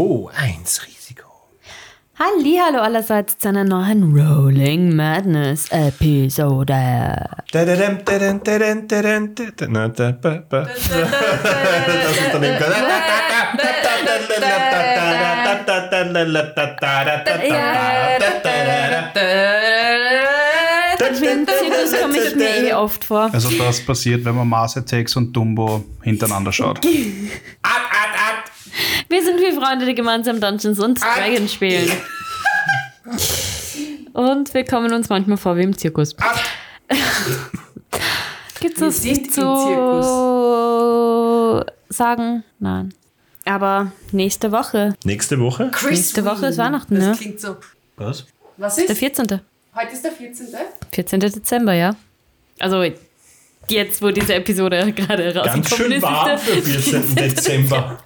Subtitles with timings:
[0.00, 1.24] Oh, eins Risiko.
[2.20, 7.26] Hallo allerseits zu einer neuen Rolling Madness Episode.
[7.50, 7.64] Das
[12.16, 12.64] ist dann eben-
[21.20, 23.30] Den Zirkus komme ich mir eh oft vor.
[23.32, 26.80] Also das passiert, wenn man Mars Attacks und Dumbo hintereinander schaut.
[29.08, 31.90] Wir sind wie Freunde, die gemeinsam Dungeons und Dragons spielen.
[34.12, 36.14] Und wir kommen uns manchmal vor wie im Zirkus.
[38.60, 39.42] Gibt es sind nicht zu
[41.88, 42.44] sagen?
[42.58, 42.92] Nein.
[43.44, 45.70] Aber nächste Woche, Nächste Woche?
[45.88, 47.14] Nächste Woche ist Weihnachten, das ne?
[47.16, 47.56] klingt so.
[47.96, 48.26] Was?
[48.58, 48.98] Was der ist?
[48.98, 49.40] 14.
[49.74, 50.48] Heute ist der 14.
[50.92, 51.20] 14.
[51.20, 51.96] Dezember, ja.
[52.58, 52.84] Also
[53.70, 57.14] jetzt, wo diese Episode gerade Ganz rausgekommen schön ist, warm ist für 14.
[57.14, 57.98] Dezember.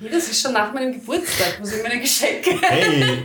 [0.00, 1.58] Das ist schon nach meinem Geburtstag.
[1.60, 2.50] Wo sind meine Geschenke?
[2.62, 3.24] Hey,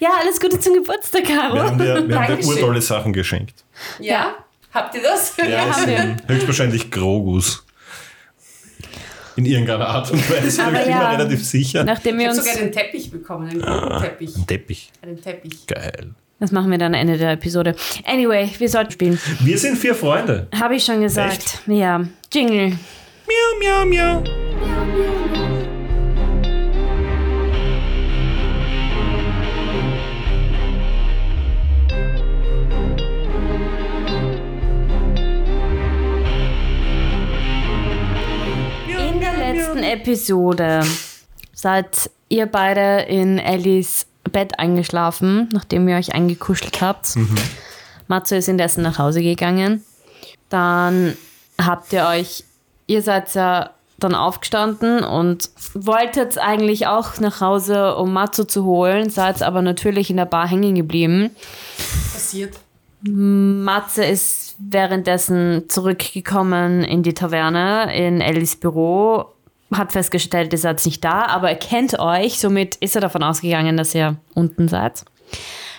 [0.00, 1.54] Ja, alles Gute zum Geburtstag, Caro.
[1.54, 2.52] wir haben dir, wir haben dir Dankeschön.
[2.54, 3.64] urtolle Sachen geschenkt.
[3.98, 4.34] Ja?
[4.74, 5.34] Habt ihr das?
[5.38, 6.16] Ja, es haben wir.
[6.26, 7.64] höchstwahrscheinlich Grogus.
[9.36, 10.62] In irgendeiner Art und Weise.
[10.62, 10.98] Aber bin ich ja.
[10.98, 11.84] mir relativ sicher.
[11.84, 12.46] Nachdem Ich wir habe uns.
[12.46, 14.36] sogar einen Teppich bekommen, einen guten Teppich.
[14.36, 14.90] Ein Teppich.
[15.00, 15.66] Einen Teppich.
[15.66, 16.10] Geil.
[16.40, 17.74] Das machen wir dann am Ende der Episode.
[18.04, 19.18] Anyway, wir sollten spielen.
[19.40, 20.48] Wir sind vier Freunde.
[20.58, 21.60] Habe ich schon gesagt.
[21.66, 22.04] Ja.
[22.32, 22.70] Jingle.
[23.26, 24.47] Miau, miau, miau.
[39.88, 40.82] Episode
[41.54, 47.14] seid ihr beide in Ellis Bett eingeschlafen, nachdem ihr euch eingekuschelt habt.
[48.06, 49.82] Matze ist indessen nach Hause gegangen.
[50.50, 51.16] Dann
[51.60, 52.44] habt ihr euch,
[52.86, 59.10] ihr seid ja dann aufgestanden und wolltet eigentlich auch nach Hause, um Matze zu holen,
[59.10, 61.30] seid aber natürlich in der Bar hängen geblieben.
[62.12, 62.58] Passiert.
[63.00, 69.26] Matze ist währenddessen zurückgekommen in die Taverne, in Ellis Büro,
[69.72, 73.76] hat festgestellt, ihr seid nicht da, aber er kennt euch, somit ist er davon ausgegangen,
[73.76, 75.04] dass ihr unten seid.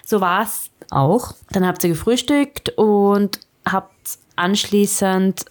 [0.05, 1.33] So war es auch.
[1.51, 5.45] Dann habt ihr gefrühstückt und habt anschließend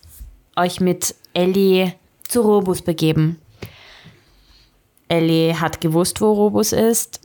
[0.57, 1.95] euch mit Ellie
[2.27, 3.41] zu Robus begeben.
[5.09, 7.21] Ellie hat gewusst, wo Robus ist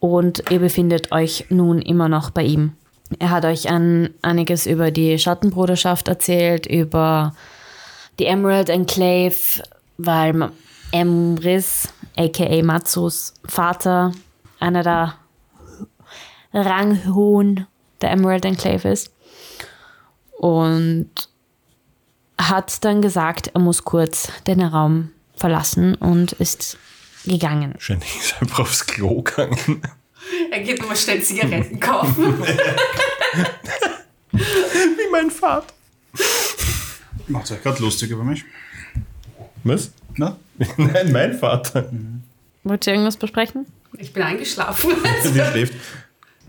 [0.00, 2.72] und ihr befindet euch nun immer noch bei ihm.
[3.18, 7.34] Er hat euch an, einiges über die Schattenbruderschaft erzählt, über
[8.18, 9.62] die Emerald Enclave,
[10.06, 10.50] weil
[10.92, 14.12] Emrys, aka Matsus Vater,
[14.60, 15.14] einer der
[16.52, 17.66] Ranghohen
[18.00, 19.12] der Emerald Enclave ist.
[20.38, 21.10] Und
[22.38, 26.76] hat dann gesagt, er muss kurz den Raum verlassen und ist
[27.24, 27.74] gegangen.
[27.74, 29.82] Wahrscheinlich ist er einfach aufs Klo gegangen.
[30.50, 32.42] Er geht nochmal schnell Zigaretten kaufen.
[34.32, 35.66] Wie mein Vater.
[37.28, 38.44] Macht euch gerade lustig über mich?
[39.64, 39.92] Was?
[40.16, 40.36] Na?
[40.76, 41.90] Nein, mein Vater.
[42.64, 43.66] Wollt ihr irgendwas besprechen?
[43.98, 44.90] Ich bin eingeschlafen.
[45.24, 45.74] Die schläft.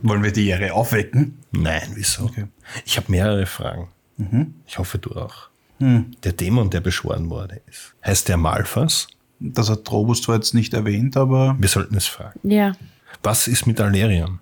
[0.01, 1.37] Wollen wir die Ehre aufwecken?
[1.51, 2.25] Nein, wieso?
[2.25, 2.45] Okay.
[2.85, 3.87] Ich habe mehrere Fragen.
[4.67, 5.49] Ich hoffe, du auch.
[5.79, 9.07] Der Dämon, der beschworen worden ist, heißt der Malfas?
[9.39, 12.39] Das hat Robus zwar jetzt nicht erwähnt, aber Wir sollten es fragen.
[12.43, 12.73] Ja.
[13.21, 14.39] Was ist mit Alerion?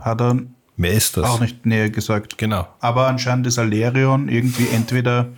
[0.00, 0.38] hat er
[0.76, 1.24] Wer ist das?
[1.26, 2.38] auch nicht näher gesagt.
[2.38, 2.66] Genau.
[2.80, 5.28] Aber anscheinend ist Alerion irgendwie entweder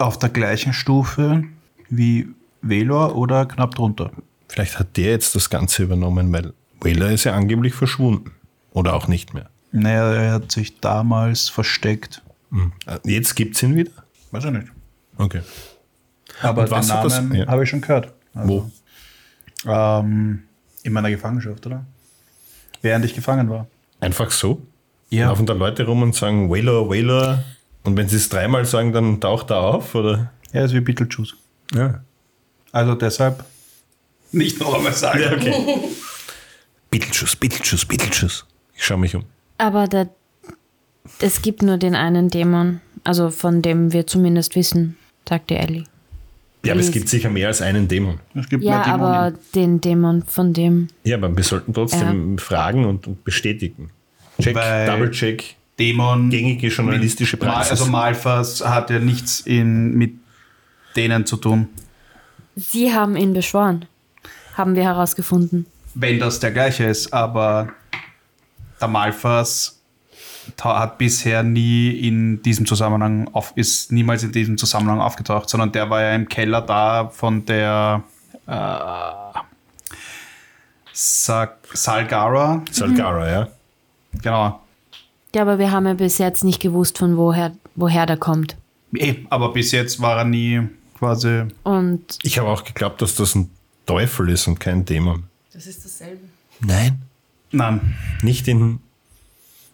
[0.00, 1.44] auf der gleichen Stufe
[1.88, 2.28] wie
[2.62, 4.10] Velor oder knapp drunter.
[4.48, 8.32] Vielleicht hat der jetzt das Ganze übernommen, weil Whaler ist ja angeblich verschwunden.
[8.72, 9.48] Oder auch nicht mehr.
[9.72, 12.22] Naja, er hat sich damals versteckt.
[12.86, 13.90] Äh, Jetzt gibt's ihn wieder?
[14.30, 14.68] Weiß ich nicht.
[15.16, 15.40] Okay.
[16.42, 17.46] Aber Und was den hat das- Namen ja.
[17.46, 18.12] habe ich schon gehört.
[18.34, 18.70] Wo?
[19.66, 20.42] Ähm,
[20.82, 21.84] in meiner Gefangenschaft, oder?
[22.82, 23.66] Während ich gefangen war.
[24.00, 24.62] Einfach so?
[25.10, 25.28] Ja.
[25.28, 27.44] Laufen da Leute rum und sagen Whaler, Whaler
[27.84, 29.94] und wenn sie es dreimal sagen, dann taucht er auf?
[29.94, 30.32] Oder?
[30.52, 31.34] Er ist wie Beetlejuice.
[31.72, 32.02] Ja.
[32.72, 33.44] Also deshalb
[34.32, 35.20] nicht noch einmal sagen.
[35.22, 35.54] Ja, okay.
[36.90, 38.46] Beetlejuice, Beetlejuice, Beetlejuice.
[38.74, 39.24] Ich schaue mich um.
[39.58, 40.08] Aber der,
[41.20, 44.96] es gibt nur den einen Dämon, also von dem wir zumindest wissen,
[45.28, 45.84] sagte Ellie.
[46.64, 48.20] Ja, aber es gibt sicher mehr als einen Dämon.
[48.34, 50.88] Es gibt Ja, aber den Dämon von dem.
[51.04, 53.90] Ja, aber wir sollten trotzdem fragen und, und bestätigen.
[54.40, 56.30] Check, Weil- Double Check, Dämon.
[56.30, 57.72] gängige journalistische Praxis.
[57.72, 60.14] also Malfas hat ja nichts in, mit
[60.96, 61.68] denen zu tun.
[62.56, 63.86] Sie haben ihn beschworen,
[64.56, 65.66] haben wir herausgefunden.
[65.94, 67.68] Wenn das der gleiche ist, aber
[68.80, 69.80] der Malfas
[70.60, 75.88] hat bisher nie in diesem Zusammenhang auf, ist niemals in diesem Zusammenhang aufgetaucht, sondern der
[75.90, 78.02] war ja im Keller da von der
[80.92, 83.48] Sa Salgara, Salgara, ja.
[84.20, 84.60] genau.
[85.34, 88.56] Ja, aber wir haben ja bis jetzt nicht gewusst, von woher, woher der kommt.
[88.94, 90.62] Eh, aber bis jetzt war er nie
[90.98, 91.44] quasi.
[91.62, 93.48] Und Ich habe auch geglaubt, dass das ein
[93.86, 95.24] Teufel ist und kein Dämon.
[95.52, 96.22] Das ist dasselbe.
[96.60, 97.02] Nein.
[97.52, 98.80] Nein, Nicht in.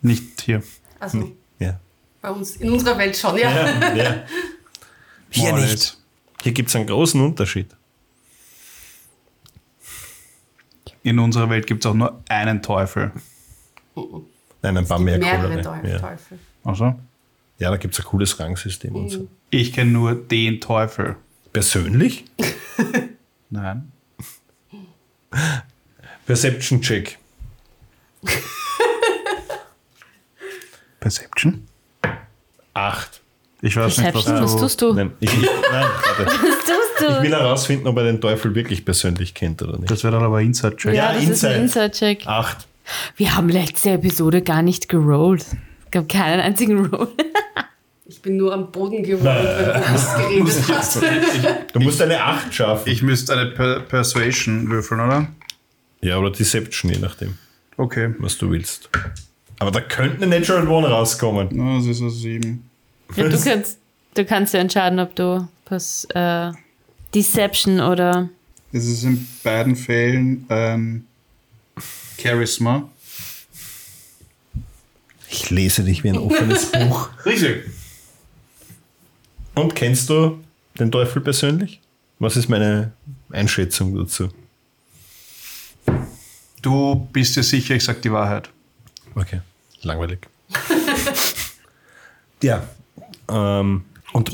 [0.02, 0.62] nicht hier.
[1.00, 1.78] Also Ja.
[2.22, 3.50] bei uns, in unserer Welt schon, ja.
[3.50, 4.22] ja, ja.
[5.30, 5.70] Hier Moritz.
[5.70, 5.98] nicht.
[6.42, 7.68] Hier gibt es einen großen Unterschied.
[11.02, 13.12] In unserer Welt gibt es auch nur einen Teufel.
[14.66, 15.62] Nein, ein paar mehr Mehrere coolere.
[15.62, 15.90] Teufel.
[15.90, 15.98] Ja.
[15.98, 16.38] Teufel.
[16.64, 16.94] Also,
[17.58, 19.28] ja, da gibt es ein cooles Rangsystem und so.
[19.50, 21.16] ich kenne nur den Teufel.
[21.52, 22.24] Persönlich?
[23.50, 23.92] Nein.
[26.26, 27.18] Perception Check.
[31.00, 31.66] Perception?
[32.74, 33.20] Acht.
[33.62, 34.58] Ich weiß nicht, was Perception, was du.
[34.60, 34.92] tust du?
[34.92, 35.40] Nein, ich, ich,
[35.72, 35.86] nein
[36.18, 36.26] warte.
[36.26, 37.36] Was tust Ich will du?
[37.36, 39.90] herausfinden, ob er den Teufel wirklich persönlich kennt oder nicht.
[39.90, 40.94] Das wäre dann aber Inside-Check.
[40.94, 41.84] Ja, Ja, das ist ein Inside.
[41.86, 42.26] Inside-Check.
[42.26, 42.66] Acht.
[43.16, 45.44] Wir haben letzte Episode gar nicht gerollt.
[45.84, 47.08] Es gab keinen einzigen Roll.
[48.08, 51.02] Ich bin nur am Boden geworden, weil du geredet hast.
[51.74, 52.88] Du musst eine Acht schaffen.
[52.88, 55.26] Ich müsste eine per Persuasion würfeln, oder?
[56.02, 57.36] ja, oder Deception, je nachdem,
[57.76, 58.14] Okay.
[58.20, 58.88] was du willst.
[59.58, 61.48] Aber da könnte eine Natural One rauskommen.
[61.50, 62.62] Na, das ist eine 7.
[63.16, 63.78] Ja, du, kannst,
[64.14, 66.52] du kannst ja entscheiden, ob du was, äh,
[67.12, 68.28] Deception oder.
[68.72, 71.06] Es ist in beiden Fällen ähm,
[72.20, 72.88] Charisma.
[75.28, 77.10] Ich lese dich wie ein offenes Buch.
[77.24, 77.64] Richtig.
[79.54, 80.38] Und kennst du
[80.78, 81.80] den Teufel persönlich?
[82.18, 82.92] Was ist meine
[83.30, 84.28] Einschätzung dazu?
[86.62, 88.50] Du bist dir sicher, ich sag die Wahrheit.
[89.14, 89.40] Okay,
[89.82, 90.26] langweilig.
[92.42, 92.66] ja.
[93.28, 94.30] Ähm, und,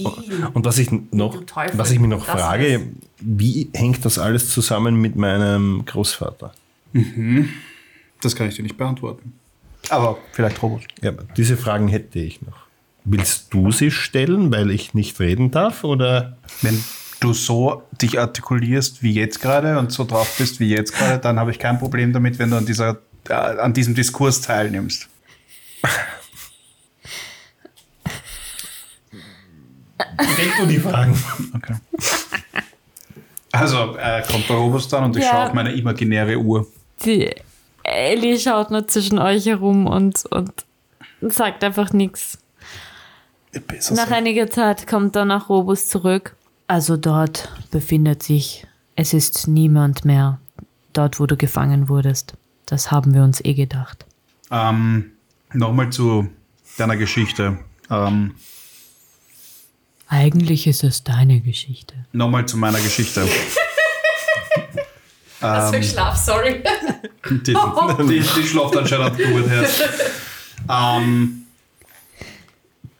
[0.55, 2.87] und was ich noch, Teufel, was ich mir noch frage, heißt-
[3.20, 6.52] wie hängt das alles zusammen mit meinem Großvater?
[8.22, 9.34] Das kann ich dir nicht beantworten.
[9.90, 10.82] Aber vielleicht Robot.
[11.02, 12.66] Ja, diese Fragen hätte ich noch.
[13.04, 15.82] Willst du sie stellen, weil ich nicht reden darf?
[15.84, 16.82] Oder Wenn
[17.20, 21.38] du so dich artikulierst wie jetzt gerade und so drauf bist wie jetzt gerade, dann
[21.38, 22.98] habe ich kein Problem damit, wenn du an, dieser,
[23.28, 25.08] äh, an diesem Diskurs teilnimmst.
[30.36, 31.16] denk du die Fragen?
[31.54, 31.74] Okay.
[33.52, 35.30] Also äh, kommt der Robot dann und ich Ja.
[35.30, 36.66] schaue auf meine imaginäre Uhr.
[37.04, 37.30] Die
[37.84, 40.64] Ellie schaut nur zwischen euch herum und, und
[41.20, 42.38] sagt einfach nichts.
[43.90, 46.37] Nach einiger Zeit kommt dann auch Robus zurück.
[46.67, 50.40] Also dort befindet sich, es ist niemand mehr
[50.93, 52.34] dort, wo du gefangen wurdest.
[52.67, 54.06] Das haben wir uns eh gedacht.
[54.50, 55.12] Ähm,
[55.52, 56.29] Nochmal zu
[56.79, 57.58] deiner Geschichte.
[57.90, 58.34] Ähm,
[60.08, 61.94] Eigentlich ist es deine Geschichte.
[62.12, 63.26] Nochmal zu meiner Geschichte.
[65.43, 66.62] Was für ein Schlaf, sorry.
[67.31, 69.83] Die, die, die schläft anscheinend gut jetzt.
[70.69, 71.43] Ähm,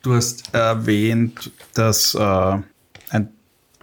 [0.01, 2.57] du hast erwähnt, dass äh,
[3.09, 3.29] ein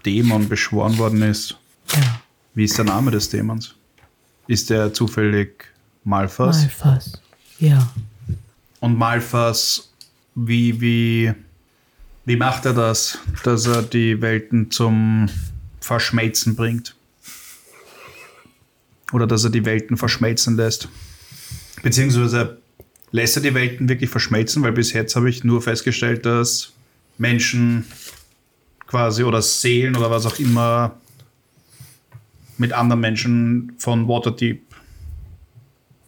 [0.04, 1.56] Dämon beschworen worden ist.
[1.94, 2.20] Ja,
[2.54, 3.74] Wie ist der Name des Dämons?
[4.46, 5.64] Ist der zufällig
[6.04, 6.58] Malphas?
[6.62, 7.12] Malphas.
[7.58, 7.90] Ja.
[8.80, 9.90] Und Malphas,
[10.34, 11.32] wie, wie,
[12.24, 15.28] wie macht er das, dass er die Welten zum
[15.80, 16.94] Verschmelzen bringt?
[19.12, 20.88] Oder dass er die Welten verschmelzen lässt?
[21.82, 22.58] Beziehungsweise
[23.10, 24.62] lässt er die Welten wirklich verschmelzen?
[24.62, 26.72] Weil bis jetzt habe ich nur festgestellt, dass
[27.18, 27.84] Menschen
[28.86, 30.96] quasi oder Seelen oder was auch immer
[32.58, 34.62] mit anderen Menschen von Waterdeep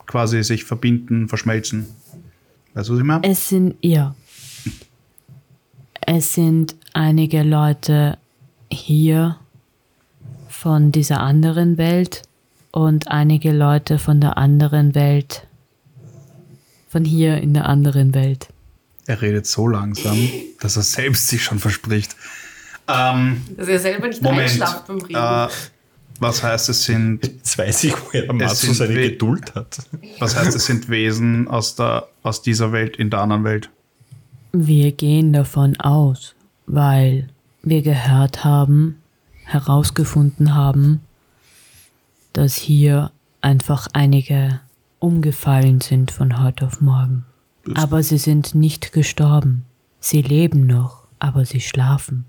[0.07, 1.87] quasi sich verbinden, verschmelzen.
[2.75, 3.25] Weißt du, was ich meine?
[3.25, 4.15] Es sind, ja.
[6.03, 8.19] Es sind einige Leute
[8.71, 9.39] hier
[10.49, 12.23] von dieser anderen Welt
[12.73, 15.47] und einige Leute von der anderen Welt,
[16.89, 18.49] von hier in der anderen Welt.
[19.07, 20.17] Er redet so langsam,
[20.61, 22.17] dass er selbst sich schon verspricht.
[22.89, 24.43] Ähm, Dass er selber nicht Moment.
[24.51, 25.15] einschlaft beim Reden.
[25.15, 25.49] Äh,
[26.21, 29.79] was heißt, es sind, Jetzt weiß ich, woher der Matsu seine we- Geduld hat.
[30.19, 33.71] was heißt, es sind Wesen aus, der, aus dieser Welt in der anderen Welt?
[34.53, 36.35] Wir gehen davon aus,
[36.67, 37.29] weil
[37.63, 38.99] wir gehört haben,
[39.45, 41.01] herausgefunden haben,
[42.33, 43.11] dass hier
[43.41, 44.61] einfach einige
[44.99, 47.25] umgefallen sind von heute auf morgen.
[47.75, 49.65] Aber sie sind nicht gestorben.
[50.01, 52.25] Sie leben noch, aber sie schlafen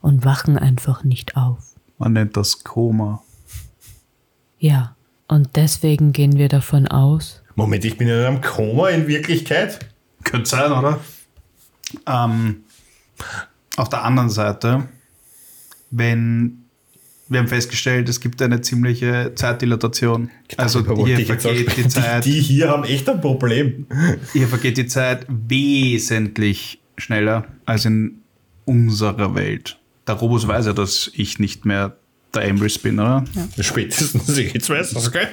[0.00, 1.74] und wachen einfach nicht auf.
[1.98, 3.22] Man nennt das Koma.
[4.58, 4.94] Ja,
[5.28, 9.80] und deswegen gehen wir davon aus, Moment, ich bin in einem Koma in Wirklichkeit?
[10.24, 10.98] Könnte sein, oder?
[12.06, 12.64] Ähm,
[13.76, 14.88] auf der anderen Seite,
[15.90, 16.59] wenn
[17.30, 20.30] wir haben festgestellt, es gibt eine ziemliche Zeitdilatation.
[20.56, 21.88] Also hier vergeht die.
[21.88, 23.86] Zeit, Die, die hier haben echt ein Problem.
[24.32, 28.20] hier vergeht die Zeit wesentlich schneller als in
[28.64, 29.78] unserer Welt.
[30.08, 31.96] Der Robus weiß ja, dass ich nicht mehr
[32.34, 33.24] der Emrys bin, oder?
[33.60, 35.28] Spätestens jetzt weiß das, gell?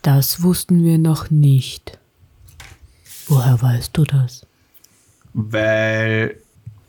[0.00, 1.98] Das wussten wir noch nicht.
[3.26, 4.46] Woher weißt du das?
[5.34, 6.36] Weil,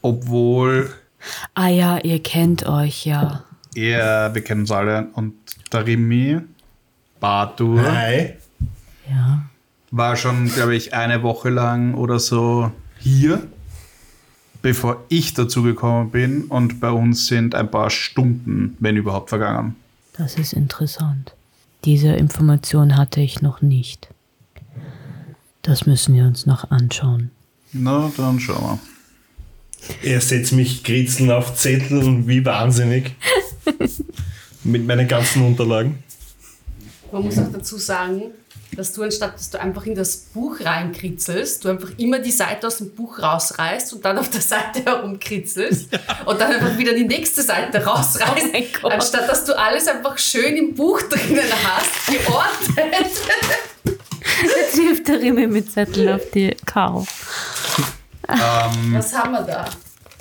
[0.02, 0.90] obwohl
[1.54, 3.44] Ah ja, ihr kennt euch ja.
[3.76, 5.34] er, wir kennen uns alle, und
[5.72, 6.40] der Rimi,
[7.20, 8.34] Batur, Hi.
[9.10, 9.44] Ja.
[9.92, 13.48] war schon, glaube ich, eine Woche lang oder so hier,
[14.62, 16.44] bevor ich dazugekommen bin.
[16.46, 19.76] Und bei uns sind ein paar Stunden, wenn überhaupt, vergangen.
[20.18, 21.34] Das ist interessant.
[21.86, 24.10] Diese Information hatte ich noch nicht.
[25.64, 27.32] Das müssen wir uns noch anschauen.
[27.72, 28.93] Na, dann schauen wir.
[30.02, 33.12] Er setzt mich kritzeln auf Zettel wie wahnsinnig.
[34.64, 36.04] Mit meinen ganzen Unterlagen.
[37.12, 38.32] Man muss auch dazu sagen,
[38.76, 42.66] dass du anstatt, dass du einfach in das Buch reinkritzelst, du einfach immer die Seite
[42.66, 45.90] aus dem Buch rausreißt und dann auf der Seite herumkritzelst
[46.26, 48.92] und dann einfach wieder die nächste Seite rausreißt, Oh mein Gott.
[48.94, 53.12] anstatt dass du alles einfach schön im Buch drinnen hast, geordnet.
[54.56, 57.06] Jetzt hilft der Rimme mit Zetteln auf die Karo.
[58.92, 59.66] Was haben wir da?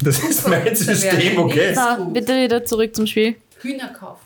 [0.03, 1.75] Das ist mein System, okay?
[1.75, 3.37] So, bitte wieder zurück zum Spiel.
[3.61, 4.21] Hühner kaufen.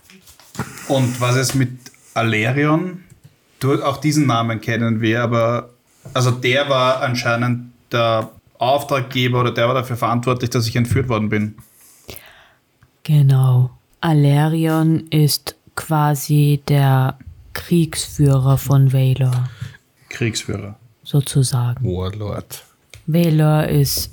[0.88, 1.70] Und was ist mit
[2.14, 3.04] Alerion?
[3.60, 5.70] Du, auch diesen Namen kennen wir, aber
[6.14, 11.28] also der war anscheinend der Auftraggeber oder der war dafür verantwortlich, dass ich entführt worden
[11.28, 11.56] bin.
[13.02, 13.70] Genau.
[14.00, 17.18] Alerion ist quasi der
[17.52, 19.48] Kriegsführer von Valor,
[20.08, 20.76] Kriegsführer.
[21.02, 21.84] sozusagen.
[21.84, 22.65] Warlord.
[23.06, 24.10] Valor ist,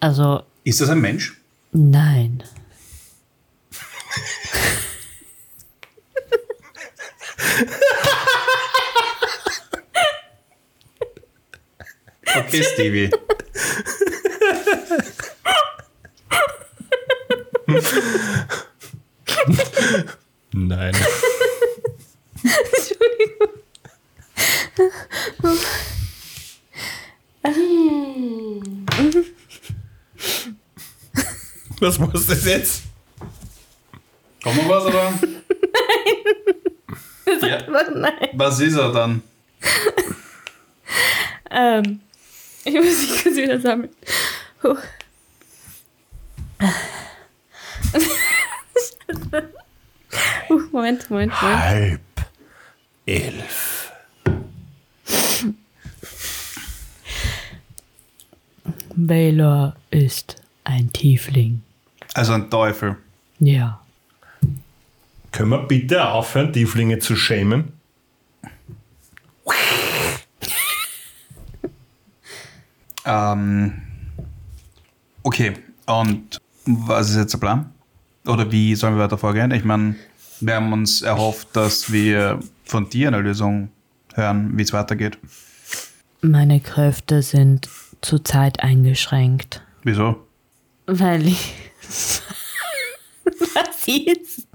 [0.00, 1.36] also, Ist das ein Mensch?
[1.72, 2.42] nein.
[12.36, 13.10] Okay, Stevie.
[20.52, 20.94] Nein.
[31.80, 32.82] Was muss das jetzt?
[34.42, 35.12] Kommt noch was, oder?
[37.26, 37.48] Nein.
[37.50, 37.90] Ja.
[37.90, 38.28] Nein.
[38.32, 39.22] Was ist er dann?
[41.50, 42.00] Ähm,
[42.64, 43.90] ich muss mich kurz wieder sammeln.
[44.60, 44.76] Puh.
[50.50, 51.40] Uh, Moment, Moment, Moment.
[51.40, 52.00] Halb
[53.06, 53.67] elf.
[59.00, 61.62] Valor ist ein Tiefling.
[62.14, 62.96] Also ein Teufel.
[63.38, 63.80] Ja.
[65.30, 67.72] Können wir bitte aufhören, Tieflinge zu schämen?
[73.10, 73.72] Ähm,
[75.22, 75.54] okay,
[75.86, 77.72] und was ist jetzt der Plan?
[78.26, 79.50] Oder wie sollen wir weiter vorgehen?
[79.52, 79.94] Ich meine,
[80.40, 83.70] wir haben uns erhofft, dass wir von dir eine Lösung
[84.12, 85.16] hören, wie es weitergeht.
[86.20, 87.70] Meine Kräfte sind
[88.02, 89.62] zurzeit eingeschränkt.
[89.82, 90.26] Wieso?
[90.86, 91.54] Weil ich.
[93.54, 94.46] Was jetzt?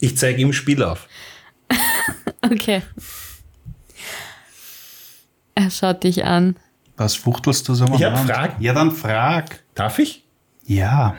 [0.00, 1.08] Ich zeige ihm Spiel auf.
[2.40, 2.82] Okay.
[5.54, 6.56] Er schaut dich an.
[6.96, 7.84] Was fuchtelst du so?
[7.84, 8.30] am Ja, Rand?
[8.30, 8.60] frag.
[8.60, 9.62] Ja, dann frag.
[9.74, 10.24] Darf ich?
[10.64, 11.14] Ja.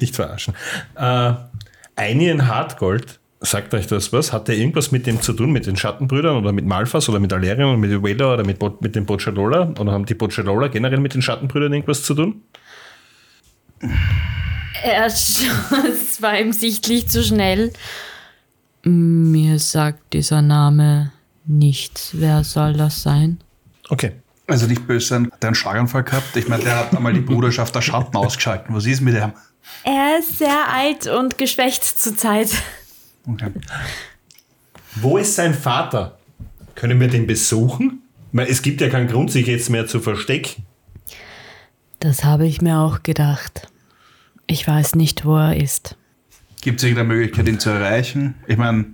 [0.00, 0.54] Nicht verarschen.
[0.94, 1.34] Äh,
[1.96, 4.32] Einien Hartgold, sagt euch das was?
[4.32, 7.32] Hat der irgendwas mit dem zu tun, mit den Schattenbrüdern oder mit Malphas oder mit
[7.32, 9.74] Alerion oder mit Vela oder mit, Bo mit den Boccialola?
[9.78, 12.42] Oder haben die Boccialola generell mit den Schattenbrüdern irgendwas zu tun?
[14.82, 15.42] Er es
[16.20, 17.72] war ihm sichtlich zu schnell.
[18.82, 21.12] Mir sagt dieser Name
[21.46, 22.10] nichts.
[22.12, 23.38] Wer soll das sein?
[23.88, 24.12] Okay.
[24.46, 26.36] Also nicht böse sein, hat der einen Schlaganfall gehabt?
[26.36, 28.74] Ich meine, der hat einmal die Bruderschaft der Schatten ausgeschalten.
[28.74, 29.32] Was ist mit dem?
[29.84, 32.50] Er ist sehr alt und geschwächt zurzeit.
[33.26, 33.50] Okay.
[34.96, 36.18] Wo ist sein Vater?
[36.74, 38.02] Können wir den besuchen?
[38.32, 40.64] Weil es gibt ja keinen Grund, sich jetzt mehr zu verstecken.
[42.00, 43.68] Das habe ich mir auch gedacht.
[44.46, 45.96] Ich weiß nicht, wo er ist.
[46.60, 48.34] Gibt es irgendeine Möglichkeit, ihn zu erreichen?
[48.46, 48.86] Ich meine,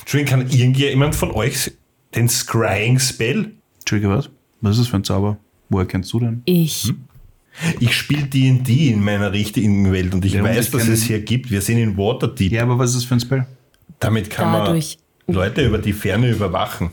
[0.00, 1.72] Entschuldigung, kann irgendjemand von euch
[2.14, 3.52] den Scrying Spell?
[3.80, 4.30] Entschuldige, was?
[4.60, 5.38] Was ist das für ein Zauber?
[5.68, 6.42] Woher kennst du denn?
[6.44, 6.92] Ich.
[7.78, 11.50] Ich spiele D&D in meiner richtigen Welt und ich Ja, weiß, dass es hier gibt.
[11.50, 12.52] Wir sind in Waterdeep.
[12.52, 13.46] Ja, aber was ist das für ein Spell?
[13.98, 16.90] Damit kann Dadurch- man Leute über die Ferne überwachen.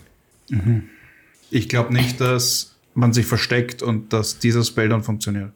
[1.50, 5.52] Ich glaube nicht, dass man sich versteckt und dass dieser Spell dann funktioniert.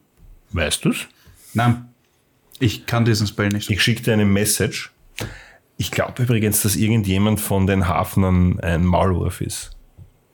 [0.52, 1.06] Weißt du's?
[1.54, 1.86] Nein.
[2.58, 3.70] Ich kann diesen Spell nicht.
[3.70, 4.92] Ich schicke dir eine Message.
[5.76, 9.70] Ich glaube übrigens, dass irgendjemand von den Hafnern ein Maulwurf ist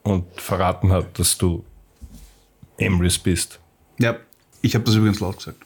[0.02, 1.64] und verraten hat, dass du
[2.76, 3.58] Emrys bist.
[3.98, 4.16] Ja,
[4.62, 5.58] ich habe das übrigens laut gesagt.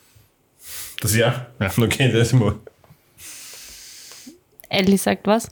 [1.01, 1.47] Das ja?
[1.59, 2.55] Ja, okay, das ist mal.
[4.69, 5.49] Ellie sagt was?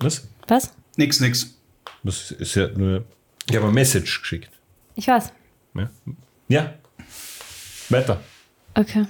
[0.00, 0.26] Was?
[0.46, 0.72] Was?
[0.96, 1.54] Nix, nix.
[2.02, 3.04] Das ist ja nur.
[3.48, 4.50] Ich habe eine Message geschickt.
[4.94, 5.32] Ich weiß.
[5.74, 5.90] Ja.
[6.48, 6.74] ja.
[7.88, 8.20] Weiter.
[8.74, 9.06] Okay.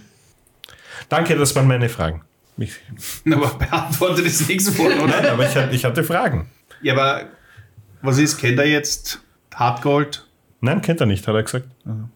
[1.09, 2.23] Danke, das waren meine Fragen.
[2.57, 2.73] Ich,
[3.33, 5.33] Aber beantwortet ist nichts von, nein, oder?
[5.33, 6.51] aber ich, hatte- ich hatte Fragen.
[6.83, 7.29] ja, aber
[8.03, 8.39] was ist?
[8.39, 9.21] Kennt er jetzt
[9.55, 10.27] Hardgold?
[10.61, 11.67] Nein, kennt er nicht, hat er gesagt.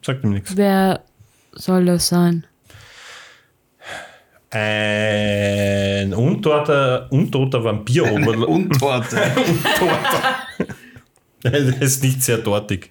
[0.04, 0.56] Sagt ihm nichts.
[0.56, 1.04] Wer
[1.52, 2.46] soll das sein?
[4.50, 8.48] Ein untoter, untoter Vampir-Oberlord.
[8.48, 9.16] Untorte.
[11.44, 12.90] Der ist nicht sehr dortig.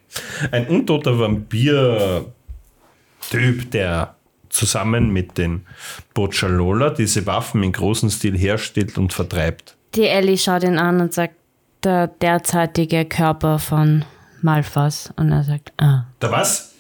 [0.52, 4.16] Ein untoter Vampir-Typ, der
[4.50, 5.66] zusammen mit den
[6.14, 9.78] Boccialola diese Waffen in großem Stil herstellt und vertreibt.
[9.96, 11.36] Die Ellie schaut ihn an und sagt,
[11.84, 14.04] der derzeitige Körper von
[14.42, 15.14] Malfas.
[15.16, 16.71] Und er sagt, ah, Der was?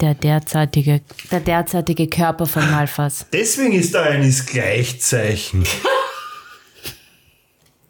[0.00, 3.26] Der derzeitige, der derzeitige Körper von Malfas.
[3.32, 5.64] Deswegen ist da ein Gleichzeichen.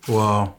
[0.07, 0.55] wow.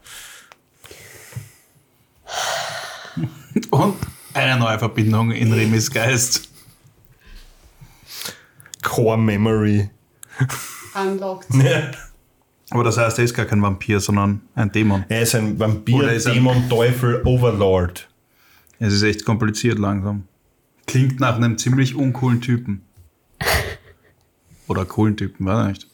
[3.69, 3.95] Und
[4.33, 6.49] eine neue Verbindung in Remis Geist.
[8.81, 9.89] Core Memory.
[10.95, 11.47] Unlocked.
[12.69, 15.03] Aber das heißt, er ist gar kein Vampir, sondern ein Dämon.
[15.09, 18.07] Er ist ein Vampir, Dämon, Teufel, Overlord.
[18.79, 20.23] Es ist echt kompliziert langsam.
[20.91, 22.81] Klingt nach einem ziemlich uncoolen Typen.
[24.67, 25.87] Oder coolen Typen, weiß ich nicht.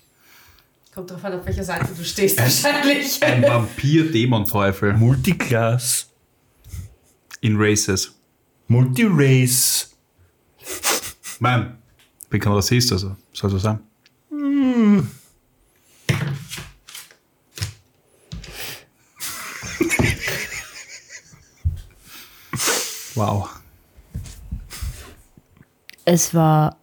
[0.91, 3.21] Kommt drauf an, auf welcher Seite du stehst, wahrscheinlich.
[3.21, 6.09] Ein Vampir-Dämon-Teufel Multiclass.
[7.41, 8.15] in Races.
[8.69, 9.95] Multirace.
[11.41, 11.77] Mann,
[12.23, 13.79] ich bin kein Rassist, also soll so sein.
[23.13, 23.57] Wow.
[26.09, 26.77] Es war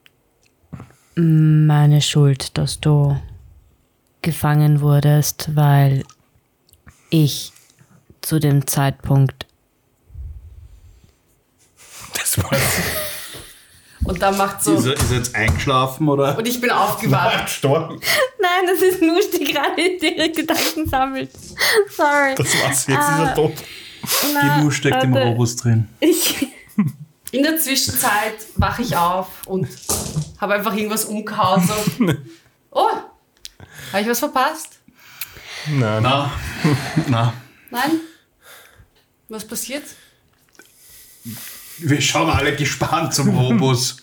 [1.15, 3.19] meine Schuld, dass du
[4.21, 6.05] gefangen wurdest, weil
[7.09, 7.51] ich
[8.21, 9.47] zu dem Zeitpunkt
[12.13, 12.61] Das war's.
[14.05, 14.75] Und dann macht so.
[14.75, 16.37] Ist er, ist er jetzt eingeschlafen oder?
[16.37, 17.45] Und ich bin aufgewacht.
[17.47, 17.99] Gestorben.
[18.43, 21.31] Nein, das ist Nusch, die gerade ihre Gedanken sammelt.
[21.97, 22.35] Sorry.
[22.37, 22.87] Das war's.
[22.87, 23.55] Jetzt ist er tot.
[24.03, 25.29] Die Nu steckt im warte.
[25.29, 25.89] Robus drin.
[26.01, 26.47] Ich,
[27.35, 29.67] In der Zwischenzeit wache ich auf und
[30.41, 31.67] habe einfach irgendwas umgehauen.
[31.99, 32.15] So.
[32.77, 32.89] Oh,
[33.93, 34.81] habe ich was verpasst?
[35.69, 36.03] Nein.
[36.03, 36.33] Na,
[37.07, 37.33] na.
[37.71, 37.91] Nein?
[39.29, 39.85] Was passiert?
[41.79, 43.99] Wir schauen alle gespannt zum Robus.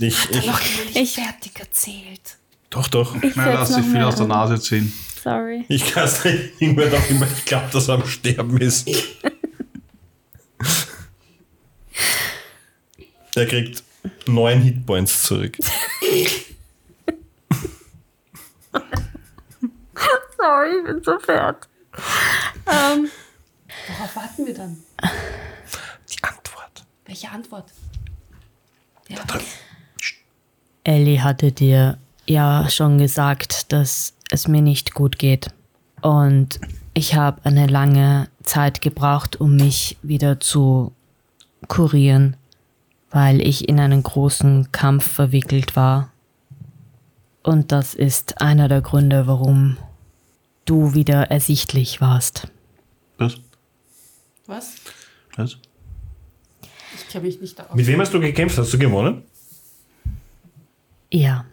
[0.00, 2.36] Ich, ich, Noch gar nicht Ich- fertig erzählt.
[2.68, 3.14] doch, doch.
[3.22, 4.26] ich Na, lass dich viel mehr aus der.
[4.26, 4.92] Nase ziehen.
[5.24, 5.64] Sorry.
[5.68, 6.60] Ich kann es nicht.
[6.60, 8.86] Irgendwer doch immer, ich glaube, dass er am Sterben ist.
[13.38, 13.84] Er kriegt
[14.26, 15.56] neun Hitpoints zurück.
[20.36, 21.68] Sorry, ich bin so fertig.
[22.66, 23.08] Ähm,
[23.86, 24.76] Worauf warten wir dann?
[25.02, 26.84] Die Antwort.
[27.06, 27.66] Welche Antwort?
[29.08, 29.18] Ja.
[30.82, 35.46] Ellie hatte dir ja schon gesagt, dass es mir nicht gut geht.
[36.00, 36.58] Und
[36.92, 40.92] ich habe eine lange Zeit gebraucht, um mich wieder zu
[41.68, 42.36] kurieren,
[43.10, 46.12] weil ich in einen großen Kampf verwickelt war.
[47.42, 49.78] Und das ist einer der Gründe, warum
[50.64, 52.48] du wieder ersichtlich warst.
[53.16, 53.36] Was?
[54.46, 54.74] Was?
[55.36, 55.56] Was?
[56.94, 57.74] Ich kenne mich nicht aus.
[57.74, 58.58] Mit wem hast du gekämpft?
[58.58, 59.22] Hast du gewonnen?
[61.10, 61.46] Ja.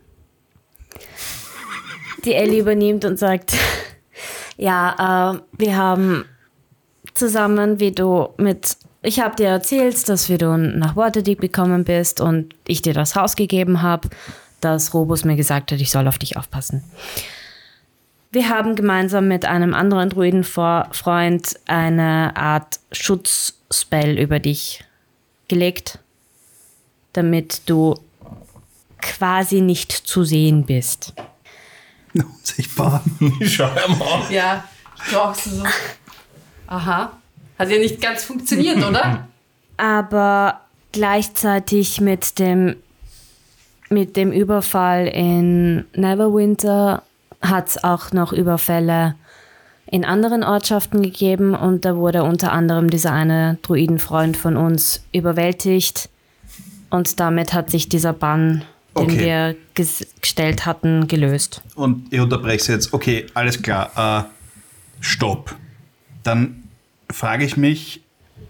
[2.25, 3.55] Die Ellie übernimmt und sagt,
[4.57, 6.25] ja, äh, wir haben
[7.13, 12.19] zusammen, wie du mit, ich habe dir erzählt, dass wie du nach Waterdeep gekommen bist
[12.19, 14.09] und ich dir das Haus gegeben habe,
[14.61, 16.83] dass Robus mir gesagt hat, ich soll auf dich aufpassen.
[18.31, 24.83] Wir haben gemeinsam mit einem anderen Druidenfreund eine Art Schutzspell über dich
[25.47, 25.99] gelegt,
[27.13, 27.95] damit du
[29.01, 31.13] quasi nicht zu sehen bist.
[32.13, 33.03] Unsichtbar.
[33.41, 34.31] Schau mal.
[34.31, 34.63] Ja,
[35.07, 35.63] ich auch so.
[36.67, 37.11] Aha.
[37.57, 39.27] Hat ja nicht ganz funktioniert, oder?
[39.77, 42.75] Aber gleichzeitig mit dem,
[43.89, 47.03] mit dem Überfall in Neverwinter
[47.41, 49.15] hat es auch noch Überfälle
[49.87, 56.09] in anderen Ortschaften gegeben und da wurde unter anderem dieser eine Druidenfreund von uns überwältigt
[56.89, 58.63] und damit hat sich dieser Bann
[58.97, 59.19] den Okay.
[59.19, 61.61] wir ges- gestellt hatten, gelöst.
[61.75, 62.93] Und ich unterbreche Sie jetzt.
[62.93, 63.91] Okay, alles klar.
[64.25, 64.29] Äh,
[65.01, 65.53] stopp.
[66.23, 66.63] Dann
[67.11, 68.01] frage ich mich,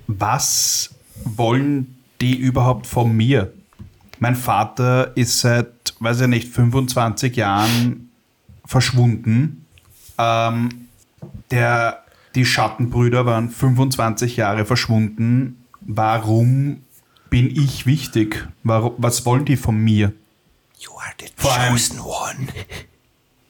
[0.07, 3.53] was wollen die überhaupt von mir?
[4.19, 8.09] Mein Vater ist seit, weiß ich nicht, 25 Jahren
[8.65, 9.65] verschwunden.
[10.17, 10.87] Ähm,
[11.51, 12.03] der,
[12.35, 15.65] die Schattenbrüder waren 25 Jahre verschwunden.
[15.81, 16.81] Warum
[17.29, 18.47] bin ich wichtig?
[18.63, 20.13] Warum, was wollen die von mir?
[20.79, 22.47] You are the Vor allem- chosen one.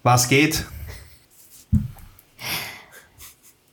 [0.04, 0.66] Was geht?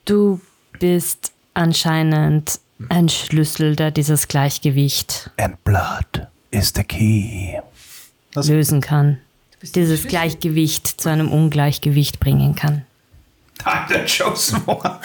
[0.05, 0.41] Du
[0.83, 7.57] bist anscheinend ein Schlüssel, der dieses Gleichgewicht And blood is the key.
[8.35, 8.49] Was?
[8.49, 9.19] lösen kann.
[9.77, 10.09] Dieses.
[10.09, 12.85] Gleichgewicht zu einem Ungleichgewicht bringen kann.
[13.65, 14.99] I'm the chosen one.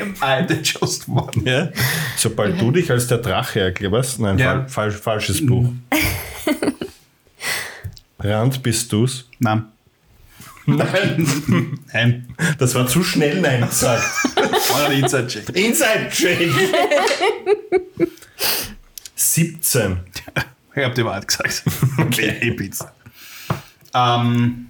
[0.00, 1.30] Am I the chosen one?
[1.44, 1.68] Ja?
[2.16, 4.64] Sobald du dich als der Drache erklärst, nein, Ja.
[4.66, 5.68] fal falsch, falsches Buch.
[8.20, 9.28] Rand bist du's?
[9.40, 9.66] Nein.
[10.68, 12.34] Nein, Nein.
[12.58, 14.04] das war zu schnell Nein gesagt.
[14.70, 15.48] War ein Inside-Check.
[15.56, 16.50] Inside Check.
[19.14, 20.00] 17.
[20.76, 21.62] Ich hab die Wahrheit gesagt.
[21.98, 22.36] Okay.
[22.42, 22.84] Ich bin's.
[23.94, 24.66] Ähm,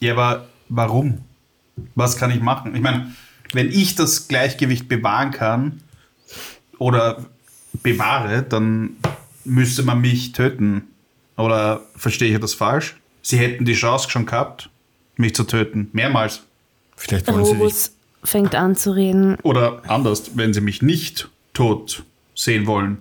[0.00, 1.24] ja, aber warum?
[1.94, 2.74] Was kann ich machen?
[2.74, 3.14] Ich meine,
[3.52, 5.80] wenn ich das Gleichgewicht bewahren kann
[6.78, 7.24] oder
[7.84, 8.96] bewahre, dann
[9.44, 10.82] müsste man mich töten.
[11.36, 12.96] Oder verstehe ich das falsch?
[13.22, 14.70] Sie hätten die Chance schon gehabt,
[15.18, 15.90] mich zu töten.
[15.92, 16.42] Mehrmals.
[16.96, 17.60] Vielleicht wollen sie dich.
[17.60, 17.92] Robus
[18.24, 19.36] fängt an zu reden.
[19.42, 22.02] Oder anders, wenn sie mich nicht tot
[22.34, 22.98] sehen wollen.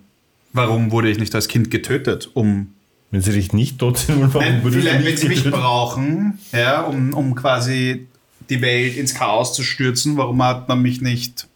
[0.53, 2.29] Warum wurde ich nicht als Kind getötet?
[2.33, 2.73] Um
[3.11, 5.59] Wenn sie dich nicht tot sehen wollen, warum du vielleicht, wenn sie mich getötet?
[5.59, 8.07] brauchen, ja, um, um quasi
[8.49, 11.47] die Welt ins Chaos zu stürzen, warum hat man mich nicht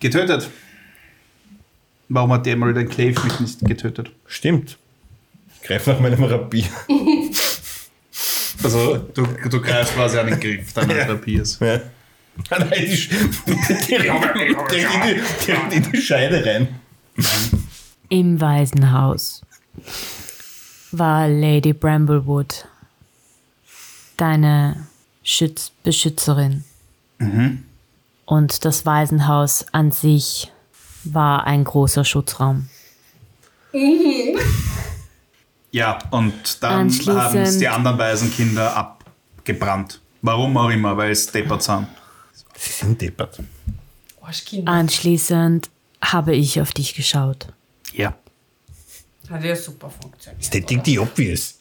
[0.00, 0.48] getötet?
[2.08, 4.10] Warum hat die Emerald Enclave mich nicht getötet?
[4.26, 4.78] Stimmt.
[5.54, 6.64] Ich greif nach meinem Rapier.
[8.62, 11.58] Also, du, du greifst quasi an den Griff deines Rapiers.
[11.60, 11.80] Ja.
[12.50, 13.08] Nein, die,
[13.88, 16.68] direkt, direkt, in die, Scheide rein.
[18.08, 19.42] Im Waisenhaus
[20.92, 22.66] war Lady Bramblewood
[24.16, 24.86] deine
[25.22, 26.64] Schütz Beschützerin.
[28.26, 30.52] Und das Waisenhaus an sich
[31.04, 32.68] war ein großer Schutzraum.
[35.72, 40.00] Ja, und dann haben es die anderen Waisenkinder abgebrannt.
[40.22, 41.86] Warum auch immer, weil es deppert sind.
[42.56, 43.38] Sie sind deppert.
[44.64, 47.48] Anschließend habe ich auf dich geschaut.
[47.92, 48.14] Ja.
[49.30, 50.44] Hat ja super funktioniert.
[50.44, 51.58] Stating the obvious.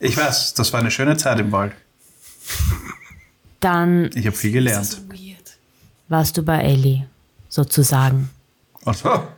[0.00, 1.72] Ich weiß, das war eine schöne Zeit im Wald.
[3.60, 4.86] Dann Ich habe viel gelernt.
[4.86, 4.98] so
[6.08, 7.06] warst du bei Ellie,
[7.48, 8.30] sozusagen.
[8.84, 9.28] Ach so.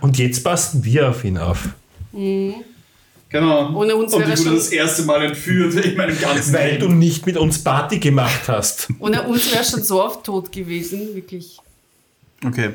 [0.00, 1.68] Und jetzt passen wir auf ihn auf.
[2.12, 3.74] Genau.
[3.74, 6.78] Ohne uns Und wäre ich wurde schon- das erste Mal entführt in meinem ganzen Weil
[6.78, 8.88] du nicht mit uns Party gemacht hast.
[8.98, 11.58] Ohne uns wäre schon so oft tot gewesen, wirklich.
[12.44, 12.70] Okay.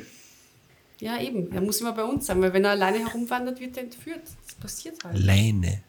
[0.99, 1.51] Ja, eben.
[1.51, 4.21] Er muss immer bei uns sein, weil wenn er alleine herumwandert, wird er entführt.
[4.45, 5.17] Das passiert halt.
[5.17, 5.81] Leine.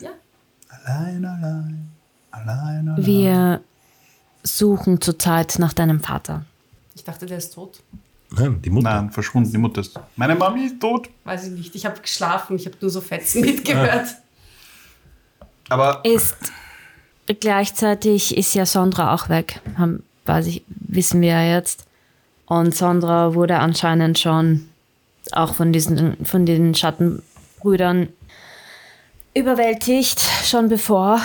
[0.00, 0.10] Ja.
[0.68, 1.88] Allein, allein,
[2.30, 3.04] allein, allein.
[3.06, 3.60] Wir
[4.44, 6.44] suchen zurzeit nach deinem Vater.
[6.94, 7.80] Ich dachte, der ist tot.
[8.34, 8.90] Nein, die Mutter.
[8.90, 9.98] Nein, verschwunden, die Mutter ist.
[10.16, 11.08] Meine Mami ist tot.
[11.24, 11.74] Weiß ich nicht.
[11.74, 12.56] Ich habe geschlafen.
[12.56, 14.08] Ich habe nur so Fetzen mitgehört.
[15.68, 16.36] Aber Ist
[17.40, 19.60] gleichzeitig ist ja Sondra auch weg.
[19.76, 21.86] Haben, weiß ich, wissen wir ja jetzt.
[22.46, 24.68] Und Sondra wurde anscheinend schon
[25.32, 28.08] auch von diesen, von den Schattenbrüdern
[29.34, 31.20] überwältigt, schon bevor.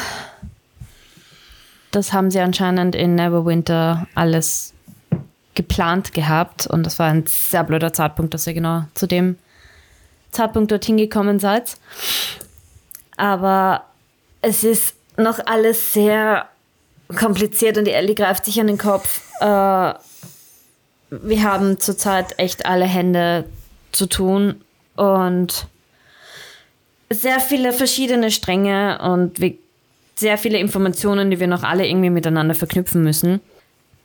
[1.92, 4.74] Das haben sie anscheinend in Neverwinter alles
[5.58, 6.68] geplant gehabt.
[6.68, 9.36] Und das war ein sehr blöder Zeitpunkt, dass ihr genau zu dem
[10.32, 11.78] Zeitpunkt dorthin gekommen seid.
[13.18, 13.84] Aber
[14.42, 16.48] es ist noch alles sehr
[17.16, 19.22] kompliziert und die Ellie greift sich an den Kopf.
[19.42, 19.46] Äh,
[21.10, 23.46] wir haben zurzeit echt alle Hände
[23.92, 24.62] zu tun
[24.96, 25.68] und
[27.10, 29.40] sehr viele verschiedene Stränge und
[30.16, 33.40] sehr viele Informationen, die wir noch alle irgendwie miteinander verknüpfen müssen.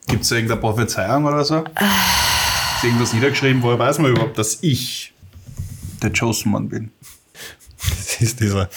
[0.07, 1.65] Gibt es irgendeine Prophezeiung oder so?
[1.65, 5.13] Ist irgendwas niedergeschrieben, woher weiß man überhaupt, dass ich
[6.03, 6.91] der Chosen One bin?
[7.79, 8.69] Das ist dieser,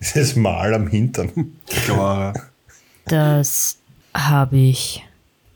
[0.00, 1.52] dieses Mal am Hintern.
[1.84, 2.34] Klar.
[3.06, 3.78] Das
[4.14, 5.04] habe ich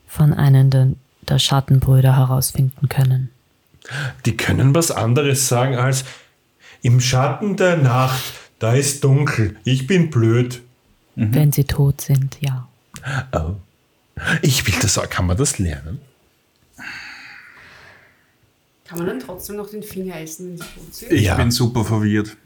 [0.07, 0.89] von einem der,
[1.29, 3.31] der Schattenbrüder herausfinden können.
[4.25, 6.05] Die können was anderes sagen als
[6.83, 8.23] im Schatten der Nacht,
[8.59, 10.63] da ist dunkel, ich bin blöd.
[11.17, 12.69] Wenn sie tot sind, ja.
[13.33, 13.57] Oh.
[14.43, 15.09] Ich will das auch.
[15.09, 16.01] Kann man das lernen?
[18.85, 21.13] Kann man dann trotzdem noch den Finger essen, wenn sind?
[21.13, 21.37] Ich Ja.
[21.37, 22.37] bin super verwirrt.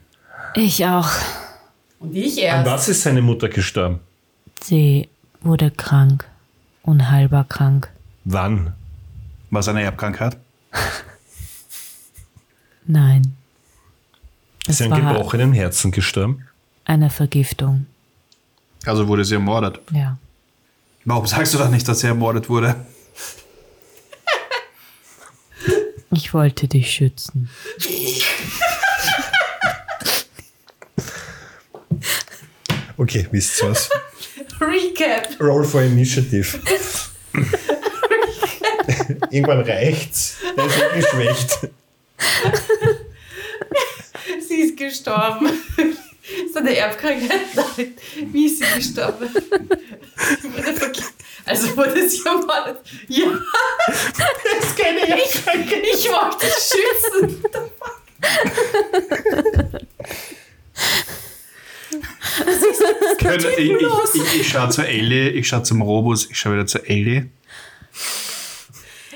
[0.55, 1.09] Ich auch.
[1.99, 2.69] Und ich An erst.
[2.69, 3.99] was ist seine Mutter gestorben?
[4.63, 5.09] Sie
[5.41, 6.25] wurde krank.
[6.83, 7.89] Unheilbar krank.
[8.25, 8.73] Wann?
[9.49, 10.37] Was eine Erbkrankheit?
[12.85, 13.35] Nein.
[14.67, 16.43] Ist sie Es an war gebrochenen Herzen gestorben?
[16.87, 17.87] eine Vergiftung.
[18.85, 19.79] Also wurde sie ermordet.
[19.91, 20.19] Ja.
[21.07, 22.75] Warum sagst du dann nicht, dass sie ermordet wurde?
[26.11, 27.49] Ich wollte dich schützen.
[32.97, 33.89] Okay, wisst ihr was?
[34.59, 35.39] Recap.
[35.39, 36.59] Roll for Initiative.
[39.29, 40.37] Irgendwann reicht's.
[40.57, 41.59] Der ist geschwächt.
[44.47, 45.49] Sie ist gestorben.
[46.45, 47.41] Ist eine Erbkrankheit?
[48.31, 49.29] Wie ist sie gestorben?
[51.45, 51.51] Wurde.
[51.51, 52.79] Also wurde sie ermordet.
[53.07, 53.25] Ja.
[53.87, 55.83] Das ist keine Erbkrankheit.
[55.93, 57.43] Ich wollte schützen.
[63.19, 66.65] Können, ich, ich, ich, ich schaue zu Ellie, ich schaue zum Robus, ich schaue wieder
[66.65, 67.29] zu Ellie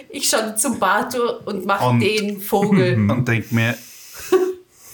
[0.10, 2.94] Ich schaue zum Bato und mache den Vogel.
[3.10, 3.78] und denke mir,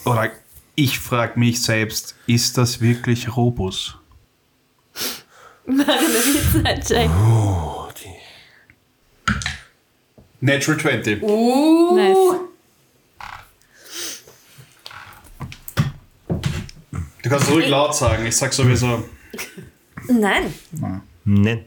[0.05, 0.31] oder
[0.75, 3.97] ich frage mich selbst, ist das wirklich Robus?
[5.67, 7.09] Mach einen Witz-Check.
[10.41, 11.23] Natural 20.
[11.23, 11.95] Uh.
[11.95, 12.17] Nice.
[17.23, 19.03] Du kannst ruhig laut sagen, ich sag sowieso.
[20.07, 20.53] Nein.
[21.23, 21.65] Nein.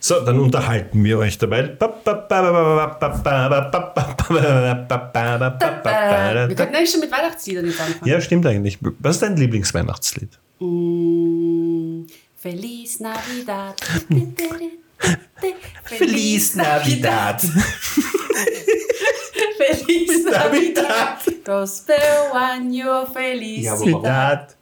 [0.00, 1.62] So, dann unterhalten wir euch dabei.
[1.62, 1.78] Wir
[6.56, 8.10] könnten eigentlich schon mit Weihnachtsliedern jetzt anfangen.
[8.10, 8.78] Ja, stimmt eigentlich.
[8.98, 10.38] Was ist dein Lieblingsweihnachtslied?
[10.58, 11.53] Mm,
[12.44, 13.80] Feliz Navidad.
[15.84, 17.40] Feliz Navidad.
[19.56, 21.22] Feliz Navidad.
[21.42, 23.64] Prospero año feliz.
[23.64, 24.54] Navidad.